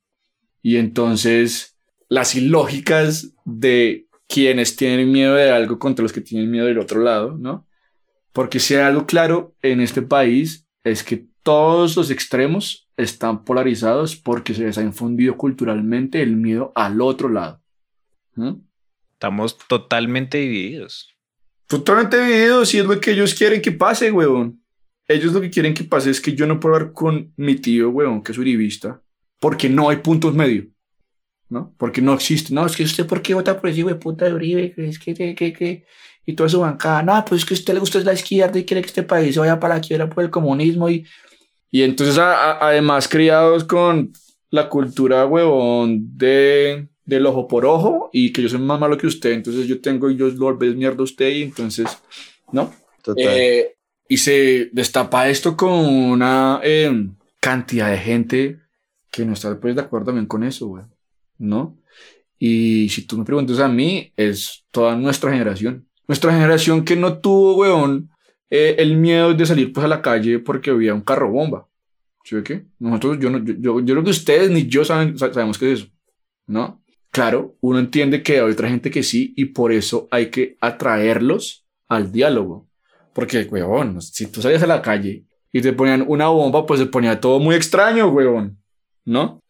Y 0.62 0.76
entonces 0.76 1.76
las 2.08 2.34
ilógicas 2.34 3.34
de 3.44 4.06
quienes 4.26 4.76
tienen 4.76 5.12
miedo 5.12 5.34
de 5.34 5.50
algo 5.50 5.78
contra 5.78 6.02
los 6.02 6.12
que 6.14 6.22
tienen 6.22 6.50
miedo 6.50 6.64
del 6.64 6.78
otro 6.78 7.02
lado, 7.02 7.36
¿no? 7.38 7.66
Porque 8.32 8.60
si 8.60 8.74
hay 8.74 8.82
algo 8.82 9.04
claro 9.04 9.54
en 9.60 9.82
este 9.82 10.00
país 10.00 10.66
es 10.84 11.04
que 11.04 11.26
todos 11.48 11.96
los 11.96 12.10
extremos 12.10 12.90
están 12.98 13.42
polarizados 13.42 14.16
porque 14.16 14.52
se 14.52 14.64
les 14.64 14.76
ha 14.76 14.82
infundido 14.82 15.38
culturalmente 15.38 16.20
el 16.20 16.36
miedo 16.36 16.72
al 16.74 17.00
otro 17.00 17.30
lado. 17.30 17.62
¿Mm? 18.34 18.56
Estamos 19.14 19.56
totalmente 19.66 20.36
divididos. 20.36 21.08
Totalmente 21.66 22.22
divididos 22.22 22.74
y 22.74 22.80
es 22.80 22.84
lo 22.84 23.00
que 23.00 23.12
ellos 23.12 23.32
quieren 23.32 23.62
que 23.62 23.72
pase, 23.72 24.12
huevón. 24.12 24.62
Ellos 25.06 25.32
lo 25.32 25.40
que 25.40 25.48
quieren 25.48 25.72
que 25.72 25.84
pase 25.84 26.10
es 26.10 26.20
que 26.20 26.34
yo 26.34 26.46
no 26.46 26.60
puedo 26.60 26.74
hablar 26.74 26.92
con 26.92 27.32
mi 27.38 27.54
tío, 27.54 27.88
huevón, 27.88 28.22
que 28.22 28.32
es 28.32 28.36
uribista, 28.36 29.00
porque 29.40 29.70
no 29.70 29.88
hay 29.88 29.96
puntos 29.96 30.34
medios. 30.34 30.66
¿No? 31.48 31.74
Porque 31.78 32.02
no 32.02 32.12
existe. 32.12 32.52
No, 32.52 32.66
es 32.66 32.76
que 32.76 32.82
usted, 32.82 33.06
¿por 33.06 33.22
qué 33.22 33.32
vota 33.32 33.58
por 33.58 33.70
ese 33.70 33.80
hijo 33.80 33.88
de 33.88 33.94
puta 33.94 34.26
de 34.26 34.34
Uribe? 34.34 34.74
Que 34.74 34.86
Es 34.86 34.98
que, 34.98 35.14
que, 35.14 35.34
que, 35.34 35.54
que- 35.54 35.86
Y 36.26 36.34
toda 36.34 36.50
su 36.50 36.60
bancada. 36.60 37.02
No, 37.02 37.24
pues 37.24 37.40
es 37.40 37.46
que 37.46 37.54
a 37.54 37.56
usted 37.56 37.72
le 37.72 37.80
gusta 37.80 37.98
la 38.00 38.12
izquierda 38.12 38.58
y 38.58 38.66
quiere 38.66 38.82
que 38.82 38.88
este 38.88 39.02
país 39.02 39.32
se 39.32 39.40
vaya 39.40 39.58
para 39.58 39.76
la 39.76 39.80
quiebra 39.80 40.10
por 40.10 40.22
el 40.24 40.28
comunismo. 40.28 40.90
Y, 40.90 41.06
y 41.70 41.82
entonces, 41.82 42.18
a- 42.18 42.52
a- 42.52 42.68
además, 42.68 43.08
criados 43.08 43.64
con 43.64 44.12
la 44.50 44.68
cultura, 44.68 45.26
huevón, 45.26 46.16
de, 46.16 46.88
del 47.04 47.26
ojo 47.26 47.46
por 47.48 47.66
ojo 47.66 48.10
y 48.12 48.32
que 48.32 48.42
yo 48.42 48.48
soy 48.48 48.60
más 48.60 48.80
malo 48.80 48.96
que 48.96 49.06
usted. 49.06 49.32
Entonces, 49.32 49.66
yo 49.66 49.80
tengo 49.80 50.10
y 50.10 50.16
yo 50.16 50.28
lo 50.28 50.46
volvés 50.46 50.74
mierda 50.74 51.00
a 51.00 51.04
usted 51.04 51.28
y 51.30 51.42
entonces, 51.42 51.86
¿no? 52.52 52.72
Total. 53.02 53.24
Eh, 53.28 53.74
Y 54.10 54.16
se 54.16 54.70
destapa 54.72 55.28
esto 55.28 55.54
con 55.56 55.70
una 55.70 56.60
eh, 56.62 57.08
cantidad 57.40 57.90
de 57.90 57.98
gente 57.98 58.58
que 59.10 59.24
no 59.26 59.34
está 59.34 59.58
pues, 59.60 59.74
de 59.74 59.82
acuerdo 59.82 60.06
también 60.06 60.26
con 60.26 60.42
eso, 60.44 60.66
güey. 60.68 60.84
¿No? 61.36 61.76
Y 62.38 62.88
si 62.88 63.02
tú 63.06 63.18
me 63.18 63.24
preguntas 63.24 63.58
a 63.58 63.68
mí, 63.68 64.12
es 64.16 64.64
toda 64.70 64.96
nuestra 64.96 65.30
generación. 65.30 65.86
Nuestra 66.06 66.32
generación 66.32 66.84
que 66.84 66.96
no 66.96 67.18
tuvo, 67.18 67.56
weón, 67.56 68.10
eh, 68.50 68.76
el 68.78 68.96
miedo 68.96 69.34
de 69.34 69.46
salir 69.46 69.72
pues 69.72 69.84
a 69.84 69.88
la 69.88 70.02
calle 70.02 70.38
porque 70.38 70.70
había 70.70 70.94
un 70.94 71.02
carro 71.02 71.30
bomba. 71.30 71.68
¿Sí 72.24 72.34
ve 72.34 72.42
qué? 72.42 72.66
Nosotros, 72.78 73.18
yo, 73.20 73.30
no, 73.30 73.38
yo, 73.44 73.54
yo, 73.58 73.80
yo 73.80 73.94
creo 73.94 74.04
que 74.04 74.10
ustedes 74.10 74.50
ni 74.50 74.66
yo 74.66 74.84
saben, 74.84 75.16
sa- 75.18 75.32
sabemos 75.32 75.58
qué 75.58 75.72
es 75.72 75.80
eso. 75.80 75.88
¿No? 76.46 76.82
Claro, 77.10 77.56
uno 77.60 77.78
entiende 77.78 78.22
que 78.22 78.34
hay 78.34 78.50
otra 78.50 78.68
gente 78.68 78.90
que 78.90 79.02
sí 79.02 79.32
y 79.36 79.46
por 79.46 79.72
eso 79.72 80.08
hay 80.10 80.30
que 80.30 80.56
atraerlos 80.60 81.66
al 81.88 82.12
diálogo. 82.12 82.68
Porque, 83.14 83.42
weón, 83.50 84.00
si 84.02 84.26
tú 84.26 84.42
salías 84.42 84.62
a 84.62 84.66
la 84.66 84.82
calle 84.82 85.24
y 85.52 85.60
te 85.62 85.72
ponían 85.72 86.04
una 86.06 86.28
bomba, 86.28 86.66
pues 86.66 86.80
se 86.80 86.86
ponía 86.86 87.18
todo 87.20 87.40
muy 87.40 87.54
extraño, 87.56 88.08
weón, 88.08 88.58
¿no? 89.04 89.40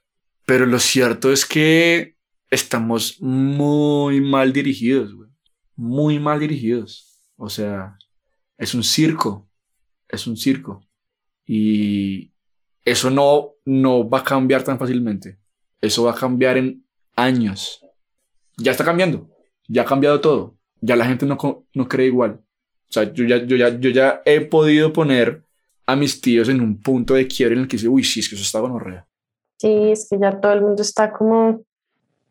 Pero 0.46 0.64
lo 0.66 0.78
cierto 0.78 1.32
es 1.32 1.44
que 1.44 2.14
estamos 2.50 3.20
muy 3.20 4.20
mal 4.20 4.52
dirigidos, 4.52 5.14
güey. 5.14 5.28
Muy 5.76 6.18
mal 6.18 6.40
dirigidos. 6.40 7.20
O 7.36 7.50
sea, 7.50 7.98
es 8.58 8.74
un 8.74 8.84
circo. 8.84 9.48
Es 10.08 10.26
un 10.26 10.36
circo. 10.36 10.82
Y 11.46 12.32
eso 12.84 13.10
no, 13.10 13.54
no 13.64 14.08
va 14.08 14.18
a 14.18 14.24
cambiar 14.24 14.62
tan 14.62 14.78
fácilmente. 14.78 15.38
Eso 15.80 16.04
va 16.04 16.12
a 16.12 16.16
cambiar 16.16 16.58
en 16.58 16.84
años. 17.16 17.84
Ya 18.56 18.72
está 18.72 18.84
cambiando. 18.84 19.30
Ya 19.68 19.82
ha 19.82 19.86
cambiado 19.86 20.20
todo. 20.20 20.56
Ya 20.80 20.96
la 20.96 21.06
gente 21.06 21.24
no, 21.24 21.38
no 21.72 21.88
cree 21.88 22.06
igual. 22.06 22.40
O 22.88 22.92
sea, 22.92 23.12
yo 23.12 23.24
ya, 23.24 23.38
yo, 23.44 23.56
ya, 23.56 23.78
yo 23.78 23.90
ya 23.90 24.22
he 24.24 24.40
podido 24.40 24.92
poner 24.92 25.42
a 25.86 25.96
mis 25.96 26.20
tíos 26.20 26.48
en 26.48 26.60
un 26.60 26.80
punto 26.80 27.14
de 27.14 27.26
quiebre 27.26 27.54
en 27.56 27.62
el 27.62 27.68
que 27.68 27.76
dice, 27.76 27.88
uy, 27.88 28.04
sí, 28.04 28.20
es 28.20 28.28
que 28.28 28.34
eso 28.34 28.44
está 28.44 28.60
gonorrea. 28.60 29.06
Sí, 29.58 29.90
es 29.90 30.06
que 30.08 30.18
ya 30.18 30.40
todo 30.40 30.52
el 30.52 30.62
mundo 30.62 30.82
está 30.82 31.12
como 31.12 31.62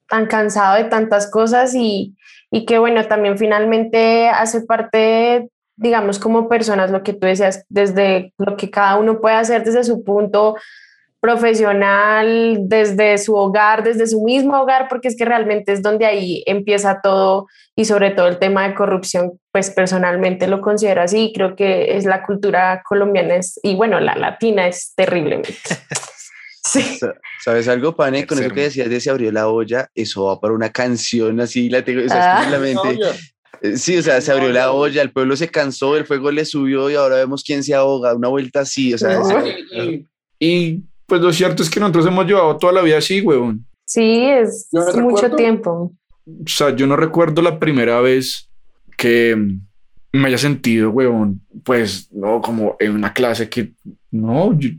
tan 0.07 0.27
cansado 0.27 0.77
de 0.77 0.89
tantas 0.89 1.29
cosas 1.29 1.75
y, 1.75 2.15
y 2.49 2.65
que 2.65 2.79
bueno, 2.79 3.05
también 3.07 3.37
finalmente 3.37 4.29
hace 4.29 4.61
parte, 4.61 5.49
digamos, 5.77 6.19
como 6.19 6.49
personas, 6.49 6.91
lo 6.91 7.03
que 7.03 7.13
tú 7.13 7.27
decías, 7.27 7.63
desde 7.69 8.33
lo 8.37 8.57
que 8.57 8.69
cada 8.69 8.97
uno 8.97 9.21
puede 9.21 9.35
hacer 9.35 9.63
desde 9.63 9.83
su 9.83 10.03
punto 10.03 10.55
profesional, 11.19 12.57
desde 12.61 13.17
su 13.17 13.35
hogar, 13.35 13.83
desde 13.83 14.07
su 14.07 14.23
mismo 14.23 14.59
hogar, 14.59 14.87
porque 14.89 15.07
es 15.07 15.15
que 15.17 15.25
realmente 15.25 15.71
es 15.71 15.81
donde 15.81 16.05
ahí 16.05 16.43
empieza 16.45 16.99
todo 17.01 17.47
y 17.75 17.85
sobre 17.85 18.11
todo 18.11 18.27
el 18.27 18.37
tema 18.39 18.67
de 18.67 18.75
corrupción, 18.75 19.39
pues 19.51 19.69
personalmente 19.71 20.47
lo 20.47 20.61
considero 20.61 21.01
así, 21.01 21.31
creo 21.35 21.55
que 21.55 21.95
es 21.97 22.05
la 22.05 22.23
cultura 22.25 22.81
colombiana 22.87 23.35
es, 23.35 23.59
y 23.63 23.75
bueno, 23.75 23.99
la 23.99 24.15
latina 24.15 24.67
es 24.67 24.93
terriblemente. 24.95 25.53
Sí. 26.69 26.81
Sa- 26.97 27.13
¿Sabes 27.45 27.65
algo, 27.69 27.95
Pane? 27.95 28.27
Con 28.27 28.39
eso 28.39 28.49
que 28.53 28.63
decías 28.63 28.89
de 28.89 28.99
se 28.99 29.09
abrió 29.09 29.31
la 29.31 29.47
olla, 29.47 29.89
eso 29.95 30.25
va 30.25 30.37
para 30.41 30.53
una 30.53 30.69
canción 30.69 31.39
así, 31.39 31.69
la 31.69 31.81
tengo, 31.81 32.01
Ah. 32.11 32.41
en 32.43 32.51
la 32.51 32.59
mente. 32.59 32.99
Eh, 33.61 33.77
Sí, 33.77 33.97
o 33.97 34.01
sea, 34.01 34.19
se 34.21 34.31
abrió 34.31 34.49
la 34.49 34.71
olla, 34.71 35.01
el 35.01 35.11
pueblo 35.11 35.35
se 35.35 35.49
cansó, 35.49 35.95
el 35.97 36.05
fuego 36.05 36.31
le 36.31 36.45
subió 36.45 36.89
y 36.89 36.95
ahora 36.95 37.15
vemos 37.17 37.43
quién 37.43 37.63
se 37.63 37.73
ahoga, 37.73 38.13
una 38.15 38.27
vuelta 38.27 38.61
así, 38.61 38.93
o 38.93 38.97
sea, 38.97 39.19
No. 39.19 39.47
Y- 39.47 40.05
y- 40.39 40.83
pues 41.05 41.21
lo 41.21 41.31
cierto 41.31 41.63
es 41.63 41.69
que 41.69 41.79
nosotros 41.79 42.05
hemos 42.07 42.25
llevado 42.25 42.57
toda 42.57 42.73
la 42.73 42.81
vida 42.81 42.97
así, 42.97 43.21
huevón. 43.21 43.65
Sí, 43.85 44.25
es 44.29 44.67
mucho 44.73 44.91
recuerdo- 44.91 45.35
tiempo. 45.37 45.93
O 46.25 46.47
sea, 46.47 46.75
yo 46.75 46.85
no 46.87 46.97
recuerdo 46.97 47.41
la 47.41 47.57
primera 47.57 48.01
vez 48.01 48.49
que 48.97 49.37
me 50.11 50.27
haya 50.27 50.37
sentido, 50.37 50.89
huevón, 50.89 51.41
pues, 51.63 52.09
no, 52.11 52.41
como 52.41 52.75
en 52.79 52.91
una 52.91 53.13
clase 53.13 53.47
que, 53.49 53.71
no, 54.11 54.57
yo- 54.59 54.71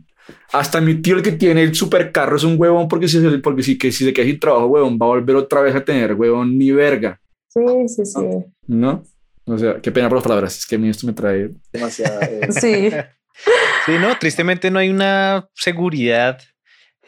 hasta 0.53 0.81
mi 0.83 0.97
tío 0.97 1.17
el 1.17 1.23
que 1.23 1.33
tiene 1.33 1.63
el 1.63 1.75
supercarro 1.75 2.37
es 2.37 2.45
un 2.45 2.57
huevón 2.59 2.87
porque 2.89 3.09
si, 3.09 3.19
porque 3.43 3.63
si, 3.63 3.79
que 3.79 3.91
si 3.91 4.05
se 4.05 4.13
queda 4.13 4.27
sin 4.27 4.39
trabajo, 4.39 4.67
huevón, 4.67 4.99
va 5.01 5.07
a 5.07 5.11
volver 5.11 5.37
otra 5.37 5.63
vez 5.63 5.75
a 5.75 5.83
tener, 5.85 6.13
huevón, 6.15 6.59
ni 6.59 6.71
verga, 6.71 7.19
Sí, 7.49 7.89
sí, 7.89 8.07
sí. 8.07 8.21
¿no? 8.67 9.03
O 9.45 9.59
sea, 9.59 9.81
qué 9.81 9.91
pena 9.91 10.09
por 10.09 10.19
las 10.19 10.25
palabras, 10.25 10.59
es 10.59 10.67
que 10.67 10.77
a 10.77 10.79
mí 10.79 10.89
esto 10.89 11.07
me 11.07 11.13
trae... 11.13 11.51
demasiada, 11.73 12.21
eh, 12.27 12.49
Sí, 12.51 12.91
Sí, 13.87 13.93
no, 13.99 14.19
tristemente 14.19 14.71
no 14.71 14.79
hay 14.79 14.91
una 14.91 15.49
seguridad 15.55 16.41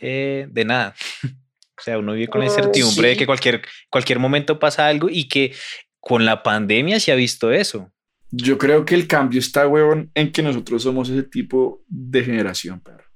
eh, 0.00 0.46
de 0.50 0.64
nada. 0.64 0.94
O 1.78 1.82
sea, 1.82 1.98
uno 1.98 2.12
vive 2.12 2.28
con 2.28 2.40
la 2.42 2.46
incertidumbre 2.48 3.08
de 3.08 3.14
sí. 3.14 3.20
que 3.20 3.24
cualquier, 3.24 3.62
cualquier 3.88 4.18
momento 4.18 4.58
pasa 4.58 4.86
algo 4.86 5.08
y 5.08 5.28
que 5.28 5.54
con 5.98 6.26
la 6.26 6.42
pandemia 6.42 7.00
se 7.00 7.10
ha 7.10 7.14
visto 7.14 7.52
eso. 7.52 7.90
Yo 8.30 8.58
creo 8.58 8.84
que 8.84 8.94
el 8.94 9.06
cambio 9.06 9.40
está, 9.40 9.66
huevón, 9.66 10.10
en 10.14 10.30
que 10.30 10.42
nosotros 10.42 10.82
somos 10.82 11.08
ese 11.08 11.22
tipo 11.22 11.82
de 11.88 12.22
generación, 12.22 12.80
perro. 12.80 13.06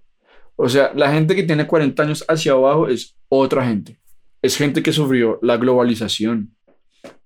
O 0.57 0.67
sea, 0.71 0.93
la 0.95 1.13
gente 1.13 1.37
que 1.37 1.43
tiene 1.43 1.67
40 1.67 2.03
años 2.03 2.25
hacia 2.27 2.53
abajo 2.53 2.89
es 2.89 3.15
otra 3.29 3.67
gente. 3.67 3.99
Es 4.41 4.57
gente 4.57 4.83
que 4.83 4.95
sufrió 4.95 5.39
la 5.43 5.59
globalización. 5.59 6.54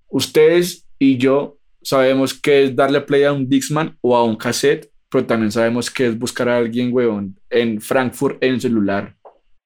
Ustedes 0.09 0.87
y 0.97 1.17
yo 1.17 1.57
sabemos 1.81 2.33
que 2.33 2.63
es 2.63 2.75
darle 2.75 3.01
play 3.01 3.23
a 3.23 3.33
un 3.33 3.47
Dixman 3.47 3.97
o 4.01 4.15
a 4.15 4.23
un 4.23 4.35
cassette, 4.35 4.91
pero 5.09 5.25
también 5.25 5.51
sabemos 5.51 5.89
que 5.89 6.07
es 6.07 6.17
buscar 6.17 6.49
a 6.49 6.57
alguien, 6.57 6.93
weón, 6.93 7.39
en 7.49 7.81
Frankfurt 7.81 8.43
en 8.43 8.59
celular. 8.59 9.15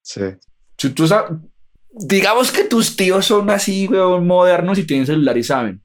Sí. 0.02 0.22
Si 0.78 0.90
tú 0.90 1.08
sabes, 1.08 1.40
digamos 1.92 2.52
que 2.52 2.64
tus 2.64 2.96
tíos 2.96 3.26
son 3.26 3.50
así, 3.50 3.88
weón, 3.88 4.26
modernos 4.28 4.78
y 4.78 4.86
tienen 4.86 5.06
celular 5.06 5.38
y 5.38 5.44
saben. 5.44 5.82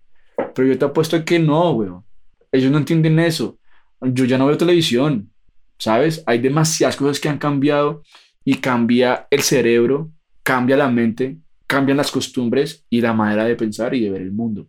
Pero 0.55 0.68
yo 0.68 0.79
te 0.79 0.85
apuesto 0.85 1.25
que 1.25 1.38
no, 1.38 1.73
weón. 1.73 2.05
Ellos 2.53 2.71
no 2.71 2.79
entienden 2.79 3.18
eso. 3.18 3.59
Yo 4.01 4.25
ya 4.25 4.38
no 4.38 4.47
veo 4.47 4.57
televisión, 4.57 5.31
¿sabes? 5.79 6.23
Hay 6.27 6.38
demasiadas 6.38 6.97
cosas 6.97 7.21
que 7.21 7.29
han 7.29 7.38
cambiado 7.38 8.03
y 8.44 8.55
cambia 8.57 9.27
el 9.31 9.42
cerebro, 9.42 10.11
cambia 10.42 10.77
la 10.77 10.88
mente, 10.88 11.37
cambian 11.68 11.96
las 11.96 12.11
costumbres 12.11 12.85
y 12.90 13.00
la 13.00 13.12
manera 13.12 13.44
de 13.44 13.54
pensar 13.54 13.94
y 13.94 14.00
de 14.00 14.11
ver 14.11 14.22
el 14.22 14.33
mundo. 14.33 14.66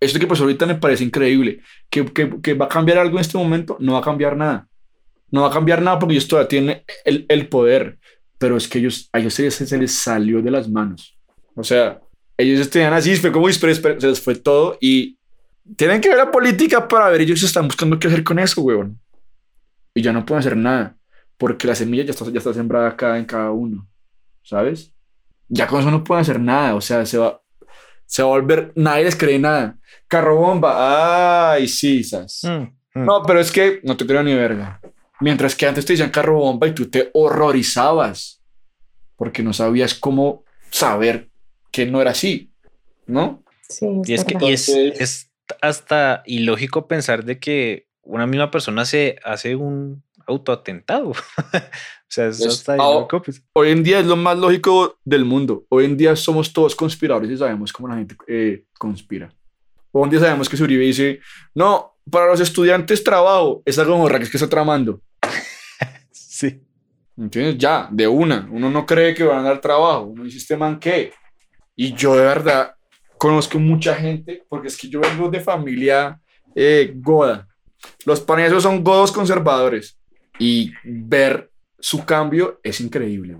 Esto 0.00 0.18
que 0.18 0.26
pues 0.26 0.40
ahorita 0.40 0.64
me 0.64 0.76
parece 0.76 1.04
increíble. 1.04 1.60
¿Que, 1.90 2.06
que, 2.06 2.40
que 2.40 2.54
va 2.54 2.64
a 2.64 2.68
cambiar 2.68 2.98
algo 2.98 3.18
en 3.18 3.20
este 3.20 3.36
momento? 3.36 3.76
No 3.80 3.94
va 3.94 3.98
a 3.98 4.02
cambiar 4.02 4.36
nada. 4.36 4.66
No 5.30 5.42
va 5.42 5.48
a 5.48 5.52
cambiar 5.52 5.82
nada 5.82 5.98
porque 5.98 6.14
ellos 6.14 6.28
todavía 6.28 6.48
tienen 6.48 6.82
el, 7.04 7.26
el 7.28 7.48
poder. 7.48 7.98
Pero 8.38 8.56
es 8.56 8.68
que 8.68 8.78
ellos, 8.78 9.10
a 9.12 9.18
ellos 9.18 9.34
se 9.34 9.42
les, 9.42 9.54
se 9.54 9.76
les 9.76 9.92
salió 9.92 10.40
de 10.40 10.50
las 10.50 10.70
manos. 10.70 11.18
O 11.54 11.64
sea, 11.64 12.00
ellos 12.38 12.70
tenían 12.70 12.92
así, 12.92 13.16
fue 13.16 13.32
como, 13.32 13.50
se 13.50 13.66
les 13.66 14.20
fue 14.20 14.36
todo 14.36 14.78
y 14.80 15.18
tienen 15.76 16.00
que 16.00 16.08
ver 16.08 16.18
la 16.18 16.30
política 16.30 16.86
para 16.86 17.10
ver, 17.10 17.20
ellos 17.20 17.42
están 17.42 17.66
buscando 17.66 17.98
qué 17.98 18.06
hacer 18.06 18.24
con 18.24 18.38
eso, 18.38 18.62
weón. 18.62 18.98
Y 19.94 20.02
ya 20.02 20.12
no 20.12 20.24
pueden 20.24 20.40
hacer 20.40 20.56
nada, 20.56 20.96
porque 21.36 21.66
la 21.66 21.74
semilla 21.74 22.04
ya 22.04 22.12
está, 22.12 22.24
ya 22.30 22.38
está 22.38 22.54
sembrada 22.54 22.88
acá 22.88 23.18
en 23.18 23.24
cada 23.24 23.50
uno, 23.50 23.86
¿sabes? 24.42 24.92
Ya 25.48 25.66
con 25.66 25.80
eso 25.80 25.90
no 25.90 26.04
pueden 26.04 26.22
hacer 26.22 26.40
nada, 26.40 26.74
o 26.74 26.80
sea, 26.80 27.06
se 27.06 27.18
va, 27.18 27.42
se 28.06 28.22
va 28.22 28.28
a 28.28 28.32
volver, 28.32 28.72
nadie 28.74 29.04
les 29.04 29.16
cree 29.16 29.38
nada. 29.38 29.78
Carro 30.06 30.36
bomba, 30.36 31.52
ay, 31.52 31.68
sí, 31.68 32.04
sas. 32.04 32.42
Mm, 32.44 33.00
mm. 33.00 33.04
No, 33.04 33.22
pero 33.22 33.40
es 33.40 33.50
que 33.50 33.80
no 33.84 33.96
te 33.96 34.06
creo 34.06 34.22
ni 34.22 34.34
verga. 34.34 34.80
Mientras 35.20 35.54
que 35.54 35.66
antes 35.66 35.84
te 35.84 35.94
decían 35.94 36.10
carro 36.10 36.38
bomba 36.38 36.66
y 36.68 36.72
tú 36.72 36.88
te 36.88 37.10
horrorizabas 37.12 38.40
porque 39.16 39.42
no 39.42 39.52
sabías 39.52 39.94
cómo 39.94 40.44
saber 40.70 41.28
que 41.72 41.86
no 41.86 42.00
era 42.00 42.12
así, 42.12 42.52
¿no? 43.06 43.42
Sí, 43.68 43.86
Y 44.04 44.14
es 44.14 44.24
que 44.24 44.36
y 44.40 44.52
es, 44.52 44.68
es 44.68 45.30
hasta 45.60 46.22
ilógico 46.24 46.86
pensar 46.86 47.24
de 47.24 47.38
que 47.38 47.88
una 48.02 48.26
misma 48.26 48.50
persona 48.50 48.84
se 48.84 49.16
hace 49.24 49.56
un 49.56 50.02
autoatentado. 50.28 51.08
o 51.10 51.14
sea, 52.08 52.28
es 52.28 52.40
Es- 52.40 52.64
ilógico. 52.68 53.22
pues. 53.22 53.42
Hoy 53.54 53.70
en 53.70 53.82
día 53.82 53.98
es 54.00 54.06
lo 54.06 54.16
más 54.16 54.38
lógico 54.38 54.98
del 55.04 55.24
mundo. 55.24 55.64
Hoy 55.70 55.86
en 55.86 55.96
día 55.96 56.14
somos 56.14 56.52
todos 56.52 56.74
conspiradores 56.76 57.30
y 57.30 57.36
sabemos 57.36 57.72
cómo 57.72 57.88
la 57.88 57.96
gente 57.96 58.16
eh, 58.28 58.64
conspira. 58.78 59.32
Hoy 59.90 60.04
en 60.04 60.10
día 60.10 60.20
sabemos 60.20 60.48
que 60.48 60.56
si 60.56 60.62
Uribe 60.62 60.84
dice, 60.84 61.20
no, 61.54 61.96
para 62.10 62.26
los 62.26 62.40
estudiantes 62.40 63.02
trabajo, 63.02 63.62
esa 63.64 63.84
gomorra 63.84 64.18
que 64.18 64.24
es 64.24 64.30
que 64.30 64.36
está 64.36 64.48
tramando. 64.48 65.00
Sí. 66.10 66.62
¿Entiendes? 67.16 67.58
Ya, 67.58 67.88
de 67.90 68.06
una. 68.06 68.48
Uno 68.52 68.70
no 68.70 68.86
cree 68.86 69.12
que 69.12 69.24
van 69.24 69.40
a 69.40 69.48
dar 69.48 69.60
trabajo. 69.60 70.02
Uno 70.04 70.22
dice, 70.22 70.38
este 70.38 70.56
man, 70.56 70.78
¿qué? 70.78 71.12
Y 71.74 71.92
yo 71.94 72.14
de 72.14 72.22
verdad 72.22 72.74
conozco 73.18 73.58
mucha 73.58 73.96
gente, 73.96 74.44
porque 74.48 74.68
es 74.68 74.76
que 74.76 74.88
yo 74.88 75.00
vengo 75.00 75.28
de 75.28 75.40
familia 75.40 76.20
eh, 76.54 76.92
goda. 76.94 77.48
Los 78.04 78.20
panesos 78.20 78.62
son 78.62 78.84
godos 78.84 79.10
conservadores. 79.10 79.97
Y 80.38 80.72
ver 80.84 81.50
su 81.78 82.04
cambio 82.04 82.60
es 82.62 82.80
increíble. 82.80 83.36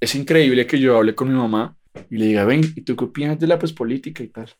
Es 0.00 0.14
increíble 0.14 0.66
que 0.66 0.78
yo 0.78 0.96
hable 0.96 1.14
con 1.14 1.28
mi 1.28 1.34
mamá 1.34 1.76
y 2.10 2.16
le 2.16 2.26
diga, 2.26 2.44
ven, 2.44 2.60
¿y 2.74 2.82
tú 2.82 2.96
qué 2.96 3.04
opinas 3.04 3.38
de 3.38 3.46
la 3.46 3.58
pues, 3.58 3.72
política 3.72 4.22
y 4.22 4.28
tal? 4.28 4.50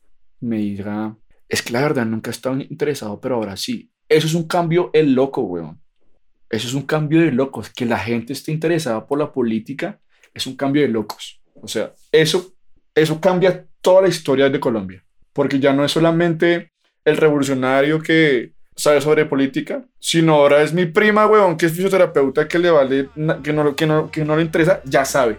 Me 0.40 0.59
diga, 0.59 1.16
es 1.49 1.62
que 1.62 1.73
la 1.73 1.83
verdad 1.83 2.07
nunca 2.07 2.31
he 2.31 2.33
estado 2.33 2.59
interesado, 2.61 3.21
pero 3.21 3.37
ahora 3.37 3.57
sí. 3.57 3.90
Eso 4.09 4.27
es 4.27 4.35
un 4.35 4.47
cambio 4.47 4.90
el 4.92 5.14
loco, 5.14 5.42
weón. 5.42 5.81
Eso 6.49 6.69
es 6.69 6.75
un 6.75 6.83
cambio 6.83 7.21
de 7.21 7.33
locos. 7.33 7.71
Que 7.71 7.87
la 7.87 7.99
gente 7.99 8.33
esté 8.33 8.53
interesada 8.53 9.07
por 9.07 9.19
la 9.19 9.33
política 9.33 10.01
es 10.33 10.47
un 10.47 10.57
cambio 10.57 10.83
de 10.83 10.88
locos. 10.88 11.40
O 11.55 11.69
sea, 11.69 11.92
eso, 12.12 12.55
eso 12.95 13.21
cambia 13.21 13.66
toda 13.81 14.03
la 14.03 14.09
historia 14.09 14.49
de 14.49 14.61
Colombia. 14.61 15.05
Porque 15.33 15.59
ya 15.59 15.73
no 15.73 15.85
es 15.85 15.92
solamente 15.92 16.73
el 17.05 17.16
revolucionario 17.16 18.01
que 18.01 18.53
sabe 18.77 19.01
sobre 19.01 19.25
política, 19.25 19.83
sino 19.99 20.35
ahora 20.35 20.62
es 20.62 20.73
mi 20.73 20.85
prima, 20.85 21.27
weón, 21.27 21.57
que 21.57 21.67
es 21.67 21.73
fisioterapeuta, 21.73 22.47
que 22.47 22.59
le 22.59 22.71
vale, 22.71 23.09
que 23.43 23.53
no, 23.53 23.75
que 23.75 23.87
no, 23.87 24.11
que 24.11 24.25
no 24.25 24.37
le 24.37 24.43
interesa, 24.43 24.81
ya 24.85 25.05
sabe. 25.05 25.39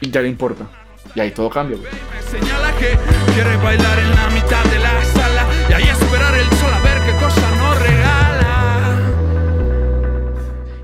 Y 0.00 0.10
ya 0.10 0.22
le 0.22 0.28
importa. 0.28 0.66
Y 1.14 1.20
ahí 1.20 1.30
todo 1.32 1.50
cambia, 1.50 1.76
weón. 1.76 1.90
Señala 2.30 2.72
que 2.78 2.96
quiere 3.34 3.56
bailar 3.56 3.98
en 3.98 4.10
la 4.14 4.28
mitad 4.30 4.64
de 4.64 4.78
la 4.78 5.04
sala 5.04 5.46
y 5.68 5.72
ahí 5.72 5.82
esperar 5.84 6.34
el 6.34 6.48
sol 6.56 6.72
a 6.72 6.80
ver 6.80 6.98
qué 7.04 7.12
cosa 7.18 7.56
nos 7.56 7.82
regala. 7.82 9.12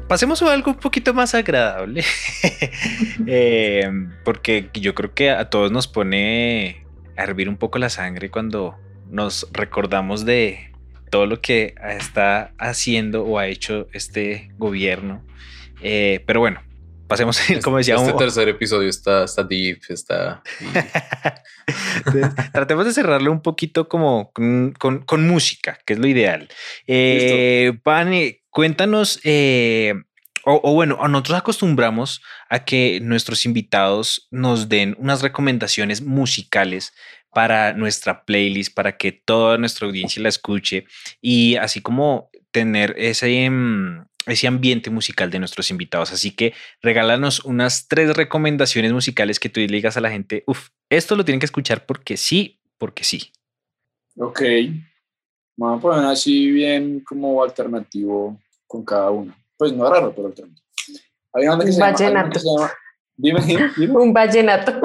Pasemos 0.09 0.43
a 0.43 0.53
algo 0.53 0.73
un 0.73 0.79
poquito 0.79 1.15
más 1.15 1.35
agradable. 1.35 2.05
Eh, 3.27 3.89
porque 4.25 4.69
yo 4.75 4.95
creo 4.95 5.15
que 5.15 5.31
a 5.31 5.49
todos 5.49 5.71
nos 5.71 5.87
pone 5.87 6.85
a 7.17 7.23
hervir 7.23 7.49
un 7.49 7.57
poco 7.57 7.79
la 7.79 7.89
sangre 7.89 8.31
cuando 8.31 8.77
nos 9.11 9.47
recordamos 9.53 10.25
de 10.25 10.72
todo 11.13 11.27
lo 11.27 11.43
que 11.43 11.75
está 11.91 12.55
haciendo 12.59 13.23
o 13.27 13.39
ha 13.39 13.47
hecho 13.47 13.87
este 13.93 14.51
gobierno. 14.57 15.23
Eh, 15.83 16.25
pero 16.27 16.41
bueno, 16.41 16.63
pasemos, 17.07 17.39
como 17.63 17.77
decía, 17.77 17.97
este 17.97 18.13
un- 18.13 18.17
tercer 18.17 18.49
episodio 18.49 18.89
está, 18.89 19.25
está 19.25 19.43
deep, 19.45 19.81
está... 19.91 20.43
Entonces, 21.99 22.31
tratemos 22.53 22.87
de 22.87 22.95
cerrarlo 22.95 23.31
un 23.31 23.43
poquito 23.43 23.89
como 23.91 24.33
con, 24.33 24.73
con- 24.79 25.03
con 25.03 25.29
música, 25.29 25.79
que 25.85 25.93
es 25.93 25.99
lo 25.99 26.07
ideal. 26.07 26.49
Eh, 26.87 27.75
Pane, 27.83 28.43
cuéntanos, 28.49 29.21
eh, 29.25 29.93
o, 30.47 30.61
o 30.65 30.73
bueno, 30.73 30.97
nosotros 31.09 31.39
acostumbramos 31.39 32.23
a 32.49 32.65
que 32.65 33.01
nuestros 33.03 33.45
invitados 33.45 34.29
nos 34.31 34.71
den 34.71 34.97
unas 34.99 35.21
recomendaciones 35.21 36.01
musicales 36.01 36.95
para 37.35 37.73
nuestra 37.73 38.25
playlist, 38.25 38.75
para 38.75 38.97
que 38.97 39.13
toda 39.13 39.59
nuestra 39.59 39.87
audiencia 39.87 40.23
la 40.23 40.29
escuche 40.29 40.85
y 41.21 41.57
así 41.57 41.81
como 41.81 42.31
tener 42.51 42.95
ese, 42.99 43.49
mm, 43.49 44.05
ese 44.27 44.47
ambiente 44.47 44.91
musical 44.91 45.31
de 45.31 45.39
nuestros 45.39 45.71
invitados. 45.71 46.13
Así 46.13 46.31
que 46.33 46.53
regálanos 46.83 47.45
unas 47.45 47.89
tres 47.89 48.15
recomendaciones 48.17 48.93
musicales 48.93 49.41
que 49.41 49.49
tú 49.49 49.61
le 49.61 49.67
digas 49.67 49.97
a 49.97 50.01
la 50.01 50.11
gente, 50.11 50.45
uff, 50.47 50.69
esto 50.91 51.17
lo 51.17 51.25
tienen 51.25 51.41
que 51.41 51.47
escuchar 51.47 51.87
porque 51.87 52.17
sí, 52.17 52.61
porque 52.79 53.05
sí. 53.05 53.33
Ok. 54.17 54.43
Vamos 55.57 55.79
a 55.79 55.83
poner 55.83 56.05
así 56.07 56.51
bien 56.51 57.01
como 57.01 57.43
alternativo 57.43 58.39
con 58.67 58.85
cada 58.85 59.11
uno. 59.11 59.35
Pues 59.57 59.73
no 59.73 59.89
raro, 59.89 60.13
pero 60.15 60.29
alternativo. 60.29 60.67
Hay 61.35 61.47
una 61.47 61.65
que 61.65 61.73
se 61.73 61.79
llama- 61.79 62.31
que 62.31 62.39
se 62.39 62.47
llama... 62.47 62.73
Dime, 63.17 63.41
dime. 63.43 63.71
Un 63.99 64.13
vallenato. 64.13 64.81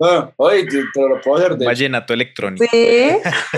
Ah, 0.00 0.32
oye, 0.36 0.64
te, 0.66 0.84
te 0.92 1.08
lo 1.08 1.20
puedo 1.20 1.36
hacer 1.36 1.56
de 1.56 1.66
Vallenato 1.66 2.12
electrónico. 2.12 2.64
sí. 2.70 3.08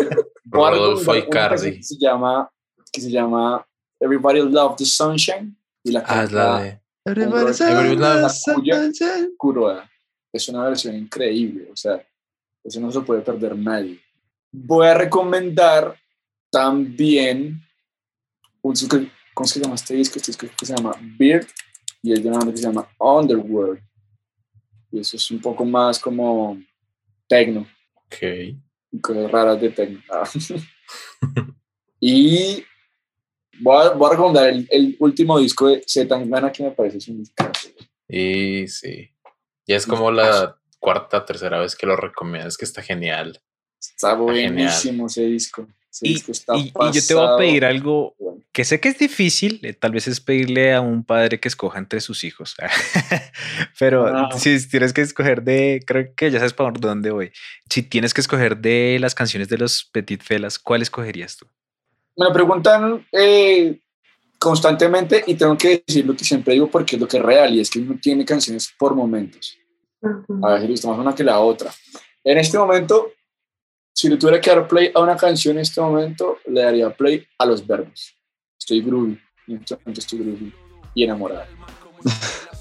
Rodolfo 0.44 1.16
Icardi. 1.16 1.76
que 1.76 1.82
se 1.82 1.96
llama 1.98 2.50
que 2.92 3.00
se 3.00 3.10
llama 3.10 3.66
Everybody 4.00 4.40
Love 4.40 4.76
the 4.76 4.84
Sunshine 4.84 5.56
y 5.82 5.92
la 5.92 6.04
Ah, 6.06 6.24
es 6.24 6.32
la 6.32 6.62
de... 6.62 6.80
Everybody 7.04 7.96
loves 7.96 8.42
Cuya. 8.54 8.80
Kuroda. 9.36 9.90
Es 10.32 10.48
una 10.48 10.64
versión 10.64 10.94
increíble, 10.96 11.68
o 11.72 11.76
sea, 11.76 12.04
eso 12.62 12.80
no 12.80 12.90
se 12.90 13.00
puede 13.00 13.22
perder 13.22 13.56
nadie. 13.56 14.00
Voy 14.52 14.86
a 14.86 14.94
recomendar 14.94 15.96
también 16.50 17.60
un 18.62 18.74
¿cómo 19.34 19.46
se 19.46 19.60
llama 19.60 19.74
este 19.76 19.94
disco? 19.94 20.18
Este 20.18 20.32
disco 20.32 20.46
que 20.58 20.66
se 20.66 20.74
llama 20.74 20.92
Beard 21.18 21.46
y 22.02 22.12
es 22.12 22.22
de 22.22 22.28
una 22.28 22.38
banda 22.38 22.52
que 22.52 22.58
se 22.58 22.64
llama 22.64 22.88
Underworld. 22.98 23.80
Y 24.96 25.00
eso 25.00 25.18
es 25.18 25.30
un 25.30 25.42
poco 25.42 25.62
más 25.66 25.98
como 25.98 26.58
techno 27.28 27.68
Ok. 28.06 28.16
cosas 29.02 29.30
raras 29.30 29.60
de 29.60 29.68
techno. 29.68 30.00
Ah. 30.10 30.24
y 32.00 32.64
voy 33.60 33.86
a, 33.86 33.90
voy 33.90 34.06
a 34.06 34.10
recomendar 34.12 34.48
el, 34.48 34.66
el 34.70 34.96
último 34.98 35.38
disco 35.38 35.68
de 35.68 35.82
Z 35.86 36.08
Tangana 36.08 36.50
que 36.50 36.62
me 36.62 36.70
parece 36.70 37.12
un. 37.12 37.22
Y 38.08 38.66
sí. 38.68 39.10
Ya 39.66 39.76
es 39.76 39.86
como 39.86 40.10
la 40.10 40.56
cuarta, 40.78 41.26
tercera 41.26 41.58
vez 41.58 41.76
que 41.76 41.86
lo 41.86 41.96
recomiendo. 41.96 42.48
Es 42.48 42.56
que 42.56 42.64
está 42.64 42.80
genial. 42.80 43.38
Está 43.78 44.16
genial. 44.16 44.24
buenísimo 44.24 45.06
ese 45.08 45.26
disco. 45.26 45.68
Ese 45.96 46.06
Y, 46.08 46.12
disco 46.14 46.32
está 46.32 46.56
y- 46.56 46.68
y 46.74 46.92
yo 46.92 47.00
te 47.06 47.14
voy 47.14 47.26
a 47.26 47.36
pedir 47.38 47.64
algo 47.64 48.14
Bueno, 48.18 48.42
que 48.52 48.64
sé 48.64 48.80
que 48.80 48.88
es 48.90 48.98
difícil, 48.98 49.60
eh, 49.62 49.72
tal 49.72 49.92
vez 49.92 50.06
es 50.08 50.20
pedirle 50.20 50.74
a 50.74 50.80
un 50.82 51.04
padre 51.04 51.40
que 51.40 51.48
escoja 51.48 51.78
entre 51.78 52.00
sus 52.00 52.22
hijos, 52.24 52.54
pero 53.78 54.06
Ah. 54.06 54.28
si 54.36 54.66
tienes 54.68 54.92
que 54.92 55.00
escoger 55.02 55.42
de, 55.42 55.82
creo 55.86 56.14
que 56.14 56.30
ya 56.30 56.38
sabes 56.38 56.52
para 56.52 56.70
dónde 56.72 57.10
voy, 57.10 57.32
si 57.70 57.82
tienes 57.82 58.12
que 58.14 58.20
escoger 58.20 58.58
de 58.58 58.98
las 59.00 59.14
canciones 59.14 59.48
de 59.48 59.58
los 59.58 59.84
Petit 59.92 60.22
Felas, 60.22 60.58
¿cuál 60.58 60.82
escogerías 60.82 61.36
tú? 61.36 61.46
Me 62.16 62.26
lo 62.26 62.32
preguntan 62.32 63.06
eh, 63.12 63.78
constantemente 64.38 65.24
y 65.26 65.34
tengo 65.34 65.56
que 65.56 65.82
decir 65.86 66.06
lo 66.06 66.14
que 66.16 66.24
siempre 66.24 66.54
digo 66.54 66.68
porque 66.70 66.96
es 66.96 67.00
lo 67.02 67.08
que 67.08 67.16
es 67.18 67.22
real 67.22 67.54
y 67.54 67.60
es 67.60 67.70
que 67.70 67.78
uno 67.80 67.98
tiene 68.00 68.24
canciones 68.24 68.72
por 68.78 68.94
momentos. 68.94 69.56
A 70.42 70.52
veces 70.54 70.62
le 70.64 70.70
gusta 70.72 70.88
más 70.88 70.98
una 70.98 71.14
que 71.14 71.24
la 71.24 71.40
otra. 71.40 71.70
En 72.22 72.38
este 72.38 72.58
momento 72.58 73.12
Si 73.96 74.10
le 74.10 74.18
tuviera 74.18 74.38
que 74.42 74.50
dar 74.50 74.68
play 74.68 74.92
a 74.94 75.00
una 75.00 75.16
canción 75.16 75.56
en 75.56 75.62
este 75.62 75.80
momento, 75.80 76.36
le 76.48 76.60
daría 76.60 76.90
play 76.90 77.26
a 77.38 77.46
los 77.46 77.66
verbos. 77.66 78.14
Estoy 78.58 78.82
groovy, 78.82 79.18
estoy 79.48 80.18
groovy 80.18 80.52
y 80.94 81.04
enamorado. 81.04 81.46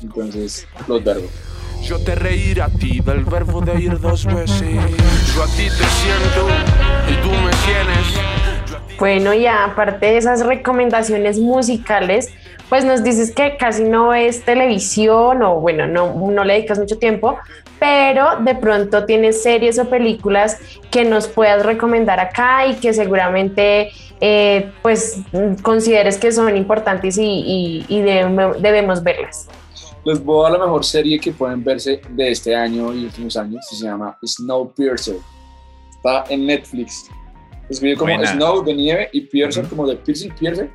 Entonces, 0.02 0.66
los 0.88 1.04
verbos. 1.04 1.30
Yo 1.84 2.02
te 2.02 2.16
reiré 2.16 2.62
a 2.62 2.70
ti 2.70 3.02
del 3.02 3.26
verbo 3.26 3.60
de 3.60 3.82
ir 3.82 4.00
dos 4.00 4.26
veces. 4.26 4.62
Yo 5.36 5.44
a 5.44 5.48
ti 5.48 5.68
te 5.68 5.84
siento 5.84 6.48
y 7.10 7.22
tú 7.22 7.30
me 7.30 7.52
tienes. 7.66 8.98
Bueno, 8.98 9.34
y 9.34 9.46
aparte 9.46 10.06
de 10.06 10.18
esas 10.18 10.46
recomendaciones 10.46 11.38
musicales, 11.38 12.30
pues 12.70 12.86
nos 12.86 13.04
dices 13.04 13.36
que 13.36 13.58
casi 13.58 13.84
no 13.84 14.10
ves 14.10 14.46
televisión 14.46 15.44
o 15.44 15.60
bueno, 15.60 15.86
no, 15.86 16.16
no 16.32 16.46
le 16.46 16.54
dedicas 16.54 16.80
mucho 16.80 16.98
tiempo, 16.98 17.38
pero 17.80 18.38
de 18.42 18.56
pronto 18.56 19.06
tienes 19.06 19.42
series 19.44 19.78
o 19.80 19.90
películas 19.90 20.58
que 20.92 21.04
nos 21.06 21.28
puedas 21.28 21.66
recomendar 21.66 22.20
acá 22.20 22.66
y 22.68 22.76
que 22.76 22.94
seguramente 22.94 23.92
eh, 24.22 24.72
pues 24.82 25.18
consideres 25.62 26.18
que 26.18 26.32
son 26.32 26.56
importantes 26.56 27.18
y, 27.18 27.24
y- 27.24 27.86
y 27.90 28.02
debemos- 28.02 28.62
debemos 28.62 29.04
verlas. 29.04 29.48
Les 30.06 30.24
voy 30.24 30.40
a 30.46 30.50
dar 30.52 30.60
la 30.60 30.66
mejor 30.66 30.86
serie 30.86 31.20
que 31.20 31.32
pueden 31.32 31.64
verse 31.64 32.00
de 32.10 32.32
este 32.32 32.56
año 32.56 32.94
y 32.94 33.06
últimos 33.06 33.36
años, 33.38 33.66
se 33.70 33.84
llama 33.86 34.18
Snowpiercer. 34.24 35.18
Está 35.90 36.24
en 36.30 36.46
Netflix. 36.46 37.10
Escribe 37.70 37.96
como 37.98 38.14
Buena. 38.14 38.32
Snow 38.32 38.64
de 38.64 38.74
nieve 38.76 39.10
y 39.12 39.22
Piercer 39.22 39.66
Ujú. 39.66 39.76
como 39.76 39.88
de 39.90 39.96
Piercing 39.96 40.32
Piercer. 40.36 40.70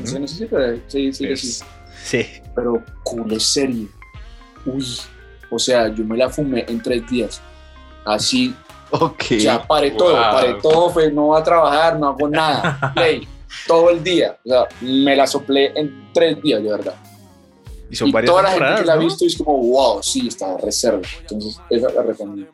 No 0.00 0.06
sé, 0.06 0.18
no 0.18 0.26
sé 0.26 0.34
si 0.36 0.46
pero 0.46 0.78
sí, 0.88 1.12
sí, 1.12 1.36
sí. 1.36 1.64
sí. 2.02 2.26
Pero 2.56 2.82
cool 3.04 3.38
serie. 3.40 3.86
Uy. 4.64 4.84
O 5.54 5.58
sea, 5.58 5.88
yo 5.88 6.04
me 6.04 6.16
la 6.16 6.28
fumé 6.28 6.64
en 6.68 6.82
tres 6.82 7.08
días. 7.08 7.40
Así, 8.04 8.54
Ok. 8.90 9.24
ya 9.38 9.62
paré 9.66 9.92
todo, 9.92 10.12
Wow. 10.14 10.22
paré 10.32 10.54
todo, 10.62 10.90
fue, 10.90 11.10
no 11.10 11.26
voy 11.26 11.40
a 11.40 11.44
trabajar, 11.44 11.98
no 11.98 12.08
hago 12.08 12.28
nada. 12.28 12.92
Play, 12.94 13.26
todo 13.66 13.90
el 13.90 14.02
día. 14.02 14.36
O 14.44 14.48
sea, 14.48 14.66
me 14.80 15.16
la 15.16 15.26
soplé 15.26 15.72
en 15.78 16.10
tres 16.12 16.40
días, 16.42 16.62
de 16.62 16.68
verdad. 16.70 16.94
Y 17.94 17.96
son 17.96 18.08
y 18.08 18.12
varias 18.12 18.28
toda 18.28 18.42
la 18.42 18.50
gente 18.50 18.80
que 18.80 18.86
la 18.86 18.94
ha 18.94 18.96
¿no? 18.96 19.02
visto 19.02 19.24
es 19.24 19.36
como, 19.36 19.56
wow, 19.58 20.02
sí, 20.02 20.26
está 20.26 20.56
reserva. 20.58 21.00
Entonces, 21.20 21.60
esa 21.70 21.90
la 21.90 22.02
recomiendo. 22.02 22.50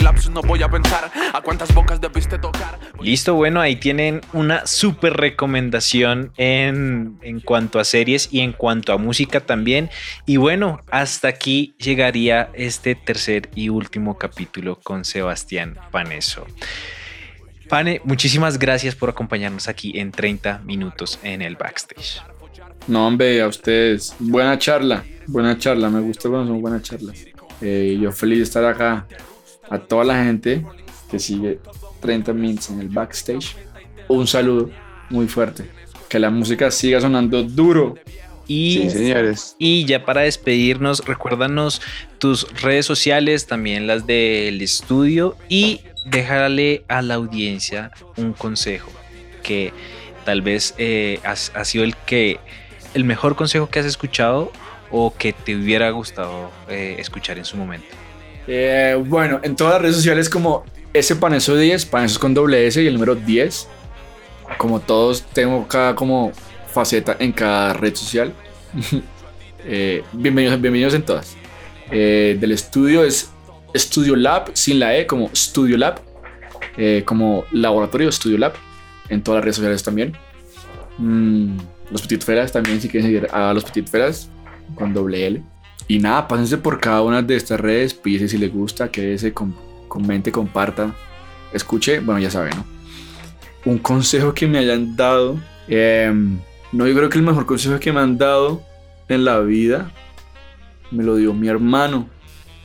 Lapsus 0.00 0.30
no 0.30 0.40
voy 0.40 0.62
a 0.62 0.70
pensar 0.70 1.12
a 1.34 1.42
cuántas 1.42 1.74
bocas 1.74 2.00
debiste 2.00 2.38
tocar. 2.38 2.78
Listo, 3.02 3.34
bueno, 3.34 3.60
ahí 3.60 3.76
tienen 3.76 4.22
una 4.32 4.66
súper 4.66 5.18
recomendación 5.18 6.32
en, 6.38 7.18
en 7.20 7.40
cuanto 7.40 7.78
a 7.78 7.84
series 7.84 8.30
y 8.32 8.40
en 8.40 8.52
cuanto 8.52 8.94
a 8.94 8.96
música 8.96 9.40
también. 9.40 9.90
Y 10.24 10.38
bueno, 10.38 10.80
hasta 10.90 11.28
aquí 11.28 11.74
llegaría 11.78 12.48
este 12.54 12.94
tercer 12.94 13.50
y 13.54 13.68
último 13.68 14.16
capítulo 14.16 14.80
con 14.82 15.04
Sebastián 15.04 15.76
Paneso. 15.90 16.46
Pane, 17.68 18.00
muchísimas 18.04 18.58
gracias 18.58 18.94
por 18.94 19.10
acompañarnos 19.10 19.68
aquí 19.68 19.98
en 19.98 20.10
30 20.10 20.62
minutos 20.64 21.18
en 21.22 21.42
el 21.42 21.56
backstage. 21.56 22.31
No, 22.88 23.06
hombre, 23.06 23.40
a 23.40 23.46
ustedes. 23.48 24.14
Buena 24.18 24.58
charla, 24.58 25.04
buena 25.26 25.56
charla. 25.58 25.88
Me 25.88 26.00
gusta 26.00 26.28
cuando 26.28 26.48
son 26.52 26.60
buenas 26.60 26.82
charlas. 26.82 27.24
Eh, 27.60 27.96
yo 28.00 28.10
feliz 28.12 28.38
de 28.38 28.44
estar 28.44 28.64
acá. 28.64 29.06
A 29.70 29.78
toda 29.78 30.04
la 30.04 30.22
gente 30.24 30.64
que 31.10 31.18
sigue 31.18 31.60
30 32.00 32.32
Minutes 32.32 32.70
en 32.70 32.80
el 32.80 32.88
backstage. 32.88 33.56
Un 34.08 34.26
saludo 34.26 34.70
muy 35.10 35.28
fuerte. 35.28 35.64
Que 36.08 36.18
la 36.18 36.30
música 36.30 36.70
siga 36.70 37.00
sonando 37.00 37.42
duro. 37.42 37.94
Y 38.48 38.80
Sí, 38.82 38.90
señores. 38.90 39.54
Y 39.58 39.84
ya 39.84 40.04
para 40.04 40.22
despedirnos, 40.22 41.04
recuérdanos 41.06 41.80
tus 42.18 42.46
redes 42.60 42.84
sociales, 42.84 43.46
también 43.46 43.86
las 43.86 44.06
del 44.06 44.60
estudio 44.60 45.36
y 45.48 45.80
déjale 46.06 46.84
a 46.88 47.00
la 47.02 47.14
audiencia 47.14 47.92
un 48.16 48.32
consejo 48.32 48.90
que 49.44 49.72
tal 50.24 50.42
vez 50.42 50.74
eh, 50.78 51.20
has- 51.24 51.52
ha, 51.54 51.64
sido 51.64 51.84
el 51.84 51.94
que 52.04 52.40
el 52.94 53.04
mejor 53.04 53.36
consejo 53.36 53.68
que 53.68 53.78
has 53.80 53.86
escuchado 53.86 54.52
o 54.90 55.14
que 55.16 55.32
te 55.32 55.56
hubiera 55.56 55.90
gustado 55.90 56.50
eh, 56.68 56.96
escuchar 56.98 57.38
en 57.38 57.44
su 57.44 57.56
momento. 57.56 57.86
Eh, 58.46 59.00
bueno, 59.06 59.40
en 59.42 59.56
todas 59.56 59.74
las 59.74 59.82
redes 59.82 59.96
sociales 59.96 60.28
como 60.28 60.64
ese 60.92 61.16
Paneso 61.16 61.56
10, 61.56 61.86
Panesos 61.86 62.18
con 62.18 62.34
doble 62.34 62.66
S 62.66 62.82
y 62.82 62.86
el 62.86 62.94
número 62.94 63.14
10. 63.14 63.68
Como 64.58 64.80
todos, 64.80 65.22
tengo 65.32 65.66
cada 65.66 65.94
como 65.94 66.32
faceta 66.72 67.16
en 67.18 67.32
cada 67.32 67.72
red 67.74 67.94
social. 67.94 68.32
Eh, 69.64 70.02
bienvenidos, 70.12 70.60
bienvenidos 70.60 70.94
en 70.94 71.04
todas. 71.04 71.36
Eh, 71.92 72.36
del 72.40 72.50
estudio 72.50 73.04
es 73.04 73.30
Studio 73.76 74.16
Lab, 74.16 74.50
sin 74.54 74.80
la 74.80 74.96
E, 74.96 75.06
como 75.06 75.30
Studio 75.36 75.76
Lab. 75.76 76.00
eh, 76.76 77.04
como 77.06 77.44
laboratorio 77.52 78.10
Studio 78.10 78.38
Lab. 78.38 78.54
En 79.08 79.22
todas 79.22 79.36
las 79.38 79.44
redes 79.44 79.56
sociales 79.56 79.82
también. 79.84 80.16
Mm, 80.98 81.58
los 81.92 82.02
Petit 82.02 82.22
Feras 82.24 82.50
también, 82.50 82.80
si 82.80 82.88
quieren 82.88 83.08
seguir 83.10 83.28
a 83.32 83.52
los 83.54 83.64
Petit 83.64 83.88
Feras 83.88 84.28
con 84.74 84.92
doble 84.92 85.26
L. 85.26 85.42
Y 85.88 85.98
nada, 85.98 86.26
pásense 86.26 86.58
por 86.58 86.80
cada 86.80 87.02
una 87.02 87.22
de 87.22 87.36
estas 87.36 87.60
redes, 87.60 87.92
pídese 87.94 88.28
si 88.28 88.38
les 88.38 88.52
gusta, 88.52 88.90
quédese, 88.90 89.32
com- 89.32 89.54
comente, 89.88 90.32
comparta, 90.32 90.94
escuche, 91.52 92.00
bueno, 92.00 92.20
ya 92.20 92.30
saben, 92.30 92.54
¿no? 92.56 92.64
Un 93.64 93.78
consejo 93.78 94.32
que 94.32 94.46
me 94.46 94.58
hayan 94.58 94.96
dado, 94.96 95.38
em, 95.68 96.38
no, 96.72 96.86
yo 96.86 96.94
creo 96.96 97.08
que 97.08 97.18
el 97.18 97.24
mejor 97.24 97.46
consejo 97.46 97.78
que 97.78 97.92
me 97.92 98.00
han 98.00 98.16
dado 98.16 98.62
en 99.08 99.24
la 99.24 99.40
vida 99.40 99.90
me 100.90 101.04
lo 101.04 101.16
dio 101.16 101.34
mi 101.34 101.48
hermano 101.48 102.08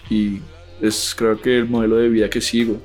y 0.09 0.39
es 0.81 1.13
creo 1.17 1.41
que 1.41 1.57
el 1.57 1.67
modelo 1.69 1.97
de 1.97 2.07
vida 2.09 2.29
que 2.29 2.39
sigo. 2.41 2.77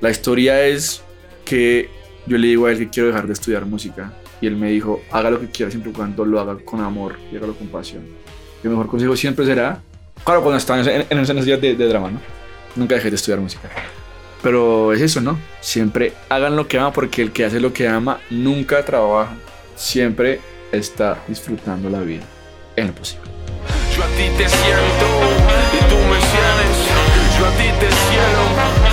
La 0.00 0.10
historia 0.10 0.66
es 0.66 1.02
que 1.44 1.88
yo 2.26 2.36
le 2.38 2.48
digo 2.48 2.66
a 2.66 2.72
él 2.72 2.78
que 2.78 2.88
quiero 2.90 3.08
dejar 3.08 3.26
de 3.26 3.32
estudiar 3.34 3.64
música 3.66 4.12
y 4.40 4.46
él 4.46 4.56
me 4.56 4.70
dijo, 4.70 5.02
haga 5.10 5.30
lo 5.30 5.40
que 5.40 5.48
quiera 5.48 5.70
siempre 5.70 5.90
y 5.90 5.94
cuando 5.94 6.24
lo 6.24 6.40
haga 6.40 6.56
con 6.64 6.80
amor 6.80 7.16
y 7.32 7.36
hágalo 7.36 7.54
con 7.54 7.68
pasión. 7.68 8.04
El 8.62 8.70
mejor 8.70 8.88
consejo 8.88 9.16
siempre 9.16 9.46
será, 9.46 9.80
claro, 10.24 10.42
cuando 10.42 10.58
están 10.58 10.86
en, 10.88 11.06
en 11.08 11.18
esos 11.18 11.44
días 11.44 11.60
de, 11.60 11.74
drama, 11.74 12.10
¿no? 12.10 12.20
Nunca 12.74 12.94
dejes 12.96 13.12
de 13.12 13.16
estudiar 13.16 13.40
música. 13.40 13.70
Pero 14.42 14.92
es 14.92 15.00
eso, 15.00 15.20
¿no? 15.20 15.38
Siempre 15.60 16.12
hagan 16.28 16.56
lo 16.56 16.68
que 16.68 16.78
aman 16.78 16.92
porque 16.92 17.22
el 17.22 17.32
que 17.32 17.44
hace 17.44 17.60
lo 17.60 17.72
que 17.72 17.88
ama 17.88 18.20
nunca 18.30 18.84
trabaja. 18.84 19.34
Siempre 19.76 20.40
está 20.72 21.18
disfrutando 21.28 21.88
la 21.88 22.00
vida 22.00 22.24
en 22.76 22.88
lo 22.88 22.94
posible. 22.94 23.30
Yo 23.96 24.04
a 24.04 24.06
ti 24.08 24.28
te 24.36 24.48
siento 24.48 25.06
y 25.72 25.78
tú 25.88 25.96
me 25.96 26.20
sientes. 26.20 27.38
Yo 27.38 27.46
a 27.46 27.50
ti 27.50 27.64
te 27.80 27.86
cielo 27.86 28.85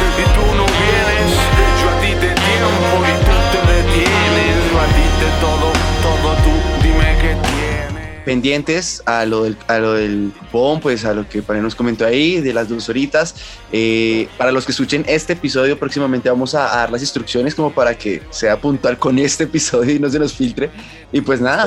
pendientes 8.26 9.04
a 9.06 9.26
lo 9.26 9.44
del, 9.44 9.58
a 9.68 9.80
lo 9.80 9.94
del 9.94 10.32
cupón, 10.40 10.80
pues 10.80 11.06
a 11.06 11.14
lo 11.14 11.28
que 11.28 11.42
Pane 11.42 11.62
nos 11.62 11.76
comentó 11.76 12.06
ahí, 12.06 12.42
de 12.42 12.54
las 12.54 12.70
dos 12.70 12.90
horitas. 12.90 13.36
Eh, 13.72 14.28
para 14.38 14.52
los 14.52 14.66
que 14.66 14.72
escuchen 14.72 15.04
este 15.08 15.34
episodio, 15.34 15.78
próximamente 15.78 16.30
vamos 16.30 16.56
a, 16.56 16.74
a 16.74 16.78
dar 16.78 16.92
las 16.92 17.02
instrucciones 17.02 17.56
como 17.56 17.72
para 17.72 17.96
que 17.98 18.22
sea 18.30 18.60
puntual 18.60 18.98
con 18.98 19.20
este 19.20 19.44
episodio 19.46 19.96
y 19.96 20.00
no 20.00 20.10
se 20.10 20.20
nos 20.20 20.34
filtre. 20.34 20.70
Y 21.12 21.22
pues 21.22 21.42
nada, 21.42 21.66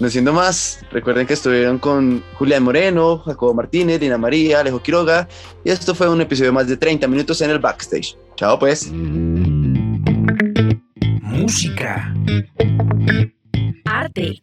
no 0.00 0.08
siendo 0.08 0.32
más, 0.32 0.80
recuerden 0.90 1.26
que 1.26 1.34
estuvieron 1.34 1.78
con 1.78 2.24
Julián 2.34 2.62
Moreno, 2.62 3.18
Jacobo 3.18 3.52
Martínez, 3.52 4.00
Dina 4.00 4.16
María, 4.16 4.60
Alejo 4.60 4.82
Quiroga. 4.82 5.28
Y 5.62 5.70
esto 5.70 5.94
fue 5.94 6.08
un 6.08 6.22
episodio 6.22 6.54
más 6.54 6.66
de 6.66 6.78
30 6.78 7.06
minutos 7.06 7.42
en 7.42 7.50
el 7.50 7.58
backstage. 7.58 8.16
Chao 8.34 8.58
pues. 8.58 8.90
Música, 11.22 12.14
Arte, 13.84 14.42